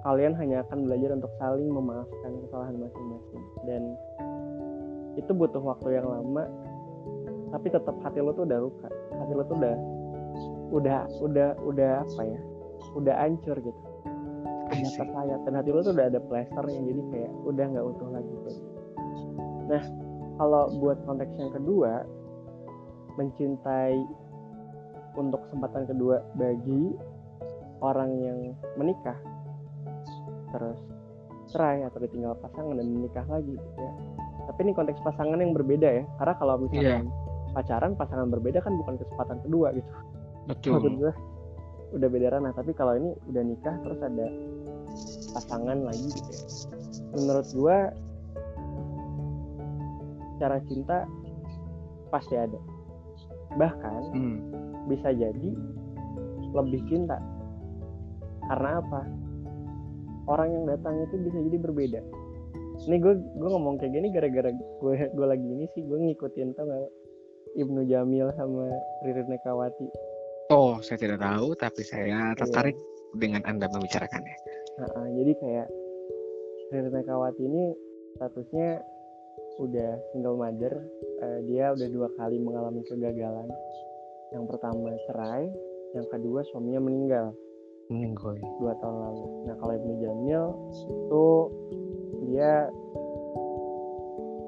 [0.03, 3.43] kalian hanya akan belajar untuk saling memaafkan kesalahan masing-masing.
[3.65, 3.83] Dan
[5.15, 6.43] itu butuh waktu yang lama
[7.53, 8.89] tapi tetap hati lo tuh udah luka.
[9.13, 9.75] Hati lo tuh udah
[10.73, 12.39] udah udah udah apa ya?
[12.97, 13.81] Udah hancur gitu.
[14.73, 18.09] Udah tersayat dan hati lo tuh udah ada plester yang jadi kayak udah nggak utuh
[18.09, 18.71] lagi kayak gitu.
[19.63, 19.83] nah
[20.35, 22.03] kalau buat konteks yang kedua
[23.15, 23.95] mencintai
[25.13, 26.97] untuk kesempatan kedua bagi
[27.85, 28.39] orang yang
[28.75, 29.15] menikah
[30.51, 30.81] terus
[31.53, 33.93] cerai atau ditinggal pasangan dan menikah lagi gitu ya.
[34.49, 36.03] Tapi ini konteks pasangan yang berbeda ya.
[36.19, 37.22] Karena kalau misalnya yeah.
[37.53, 39.89] Pacaran pasangan berbeda kan bukan kesempatan kedua gitu.
[40.49, 40.81] Betul.
[40.99, 41.13] Gue
[41.93, 42.51] udah beda ranah.
[42.57, 44.27] Tapi kalau ini udah nikah terus ada
[45.37, 46.43] pasangan lagi gitu ya.
[47.13, 47.77] Menurut gue
[50.41, 50.97] cara cinta
[52.09, 52.59] pasti ada.
[53.55, 54.37] Bahkan hmm.
[54.89, 55.49] bisa jadi
[56.53, 57.21] lebih cinta.
[58.49, 59.01] Karena apa?
[60.27, 62.01] Orang yang datang itu bisa jadi berbeda.
[62.89, 66.65] Ini gue gue ngomong kayak gini gara-gara gue gue lagi ini sih gue ngikutin tau
[66.67, 67.02] gak
[67.53, 68.67] Ibnu Jamil sama
[69.05, 69.87] Ririn Nekawati
[70.53, 72.21] oh saya tidak tahu tapi saya iya.
[72.37, 72.85] tertarik iya.
[73.17, 74.37] dengan anda membicarakannya
[74.81, 75.67] nah, jadi kayak
[76.73, 77.63] Ririn Nekawati ini
[78.17, 78.81] statusnya
[79.61, 80.73] udah single mother
[81.21, 83.49] uh, dia udah dua kali mengalami kegagalan.
[84.33, 85.45] Yang pertama cerai
[85.93, 87.37] yang kedua suaminya meninggal.
[87.93, 88.41] Meninggal.
[88.57, 89.25] Dua tahun lalu.
[89.45, 90.43] Nah kalau Ibnu Jamil
[90.81, 91.27] itu
[92.31, 92.51] dia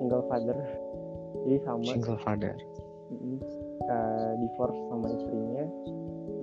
[0.01, 0.58] single father.
[1.45, 2.53] Jadi sama single father
[3.89, 5.66] uh, divorce sama istrinya.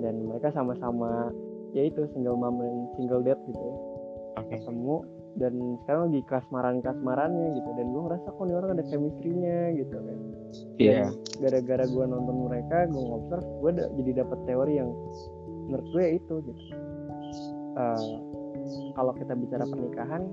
[0.03, 1.31] Dan mereka sama-sama
[1.73, 3.77] ya itu single mom dan single dad gitu ya.
[4.33, 4.65] Okay.
[4.65, 5.05] ketemu
[5.37, 5.55] dan
[5.85, 7.71] sekarang lagi kasmaran kasmarannya gitu.
[7.77, 10.19] Dan gue ngerasa kok nih orang ada chemistry-nya gitu kan.
[10.77, 10.93] Iya.
[10.93, 11.09] yeah.
[11.41, 14.91] gara-gara gue nonton mereka gue ngobserv gue da jadi dapat teori yang
[15.69, 16.63] menurut gue itu gitu.
[17.73, 18.21] Uh,
[18.93, 20.29] kalau kita bicara pernikahan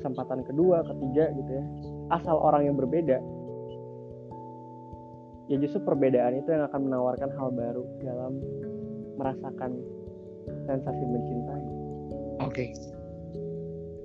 [0.00, 1.64] kesempatan kedua ketiga gitu ya
[2.14, 3.20] asal orang yang berbeda
[5.50, 8.38] ya justru perbedaan itu yang akan menawarkan hal baru dalam
[9.18, 9.82] merasakan
[10.70, 11.64] sensasi mencintai
[12.38, 12.70] oke okay.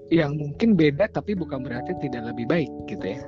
[0.09, 3.21] yang mungkin beda tapi bukan berarti tidak lebih baik gitu ya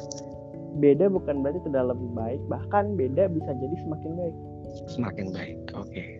[0.81, 4.35] beda bukan berarti tidak lebih baik bahkan beda bisa jadi semakin baik
[4.89, 6.17] semakin baik oke okay.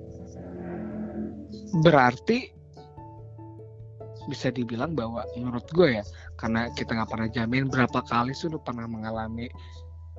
[1.82, 2.54] berarti
[4.28, 6.06] bisa dibilang bahwa menurut gue ya
[6.38, 9.48] karena kita nggak pernah jamin berapa kali sudah pernah mengalami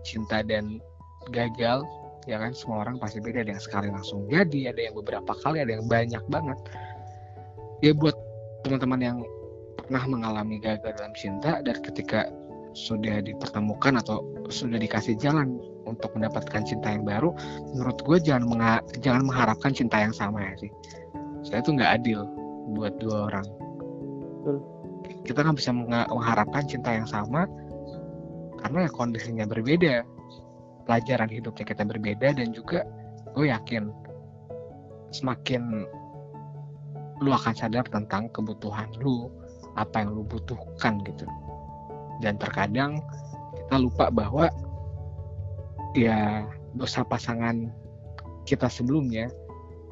[0.02, 0.80] cinta dan
[1.30, 1.84] gagal
[2.28, 2.52] ya kan?
[2.52, 3.44] Semua orang pasti beda.
[3.44, 6.58] Ada yang sekali langsung jadi ada yang beberapa kali ada yang banyak banget.
[7.80, 8.16] Ya buat
[8.66, 9.18] teman-teman yang
[9.78, 12.28] pernah mengalami gagal dalam cinta dan ketika
[12.76, 14.20] sudah dipertemukan atau
[14.52, 15.56] sudah dikasih jalan
[15.88, 17.32] untuk mendapatkan cinta yang baru
[17.72, 20.72] menurut gue jangan jangan mengharapkan cinta yang sama ya sih.
[21.48, 22.28] Saya itu nggak adil
[22.76, 23.46] buat dua orang.
[24.44, 24.56] Betul.
[25.24, 27.48] Kita nggak bisa mengharapkan cinta yang sama
[28.58, 30.02] karena ya kondisinya berbeda,
[30.88, 32.88] pelajaran hidupnya kita berbeda dan juga
[33.36, 33.92] gue yakin
[35.12, 35.84] semakin
[37.20, 39.28] lu akan sadar tentang kebutuhan lu,
[39.76, 41.28] apa yang lu butuhkan gitu.
[42.24, 43.02] Dan terkadang
[43.54, 44.48] kita lupa bahwa
[45.92, 46.46] ya
[46.78, 47.68] dosa pasangan
[48.46, 49.28] kita sebelumnya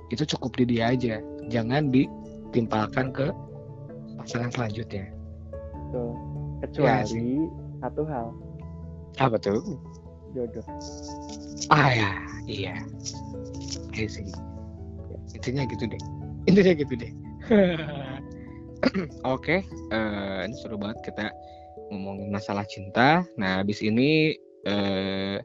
[0.09, 1.19] itu cukup di dia aja,
[1.51, 3.27] jangan ditimpalkan ke
[4.23, 5.11] pasangan selanjutnya.
[5.91, 6.15] Tuh.
[6.65, 8.27] Kecuali ya, satu hal.
[9.21, 9.77] Apa tuh?
[10.37, 10.67] Jodoh.
[11.73, 12.13] Ah ya,
[12.45, 12.77] iya.
[13.97, 14.29] Iya sih.
[14.29, 16.03] Ya, intinya gitu deh.
[16.45, 17.13] Intinya gitu deh.
[19.25, 19.61] Oke, okay,
[19.97, 21.33] uh, eh, ini seru banget kita
[21.89, 23.25] ngomongin masalah cinta.
[23.41, 24.37] Nah, habis ini
[24.69, 25.41] uh,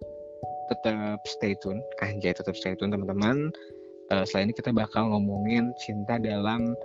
[0.67, 3.47] tetap stay tune, anjay tetap stay tune teman-teman.
[4.11, 6.75] Uh, selain ini kita bakal ngomongin cinta dalam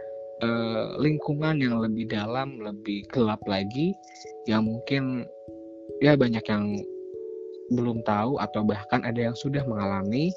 [0.46, 3.90] uh, lingkungan yang lebih dalam, lebih gelap lagi,
[4.46, 5.26] yang mungkin
[5.98, 6.78] ya banyak yang
[7.74, 10.30] belum tahu atau bahkan ada yang sudah mengalami.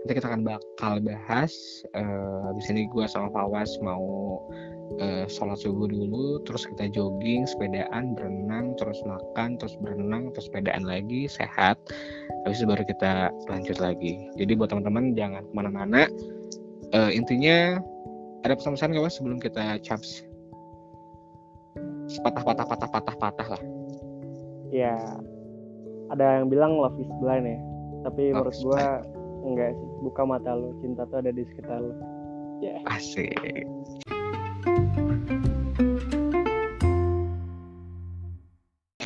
[0.00, 1.52] Nanti kita akan bakal bahas.
[1.92, 4.40] Uh, di sini gue sama Fawas mau
[4.96, 10.88] uh, sholat subuh dulu, terus kita jogging, sepedaan, berenang, terus makan, terus berenang, terus sepedaan
[10.88, 11.76] lagi, sehat.
[12.48, 14.24] Habis itu baru kita lanjut lagi.
[14.40, 16.08] Jadi buat teman-teman jangan ke mana-mana.
[16.96, 17.76] Uh, intinya
[18.44, 20.24] ada pesan-pesan gak mas sebelum kita caps
[22.24, 23.62] patah patah patah patah patah lah
[24.72, 24.96] ya
[26.10, 27.58] ada yang bilang love is blind ya.
[28.02, 28.84] Tapi love menurut gue
[29.46, 29.88] enggak sih.
[30.02, 31.94] Buka mata lo cinta tuh ada di sekitar lo
[32.58, 32.82] yeah.
[32.90, 33.30] asik.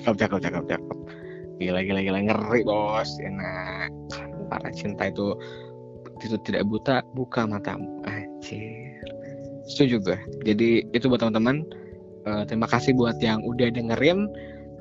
[0.01, 0.99] Cakep cakep cakep cakep.
[1.61, 2.19] Gila gila gila.
[2.25, 3.11] Ngeri bos.
[3.21, 3.93] Enak.
[4.49, 5.37] Para cinta itu
[6.25, 8.01] itu tidak buta buka matamu.
[8.09, 8.97] Anjir.
[9.69, 11.69] Setuju gue jadi itu buat teman-teman.
[12.25, 14.25] Uh, terima kasih buat yang udah dengerin.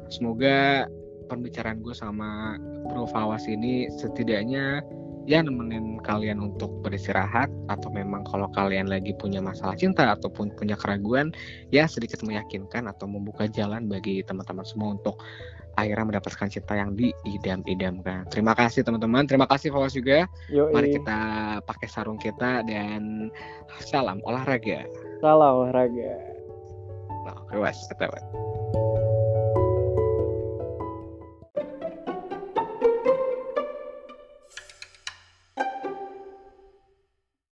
[0.07, 0.88] Semoga
[1.34, 4.86] pembicaraan gue sama Bro Fawas ini setidaknya
[5.23, 10.75] ya nemenin kalian untuk beristirahat atau memang kalau kalian lagi punya masalah cinta ataupun punya
[10.75, 11.31] keraguan
[11.71, 15.15] ya sedikit meyakinkan atau membuka jalan bagi teman-teman semua untuk
[15.73, 18.29] akhirnya mendapatkan cinta yang diidam-idamkan.
[18.29, 20.29] Terima kasih teman-teman, terima kasih Fawas juga.
[20.53, 20.69] Yoi.
[20.69, 21.19] Mari kita
[21.65, 23.34] pakai sarung kita dan
[23.81, 24.86] salam olahraga.
[25.17, 26.13] Salam olahraga.
[27.23, 28.25] Nah, oke, was, kata, was.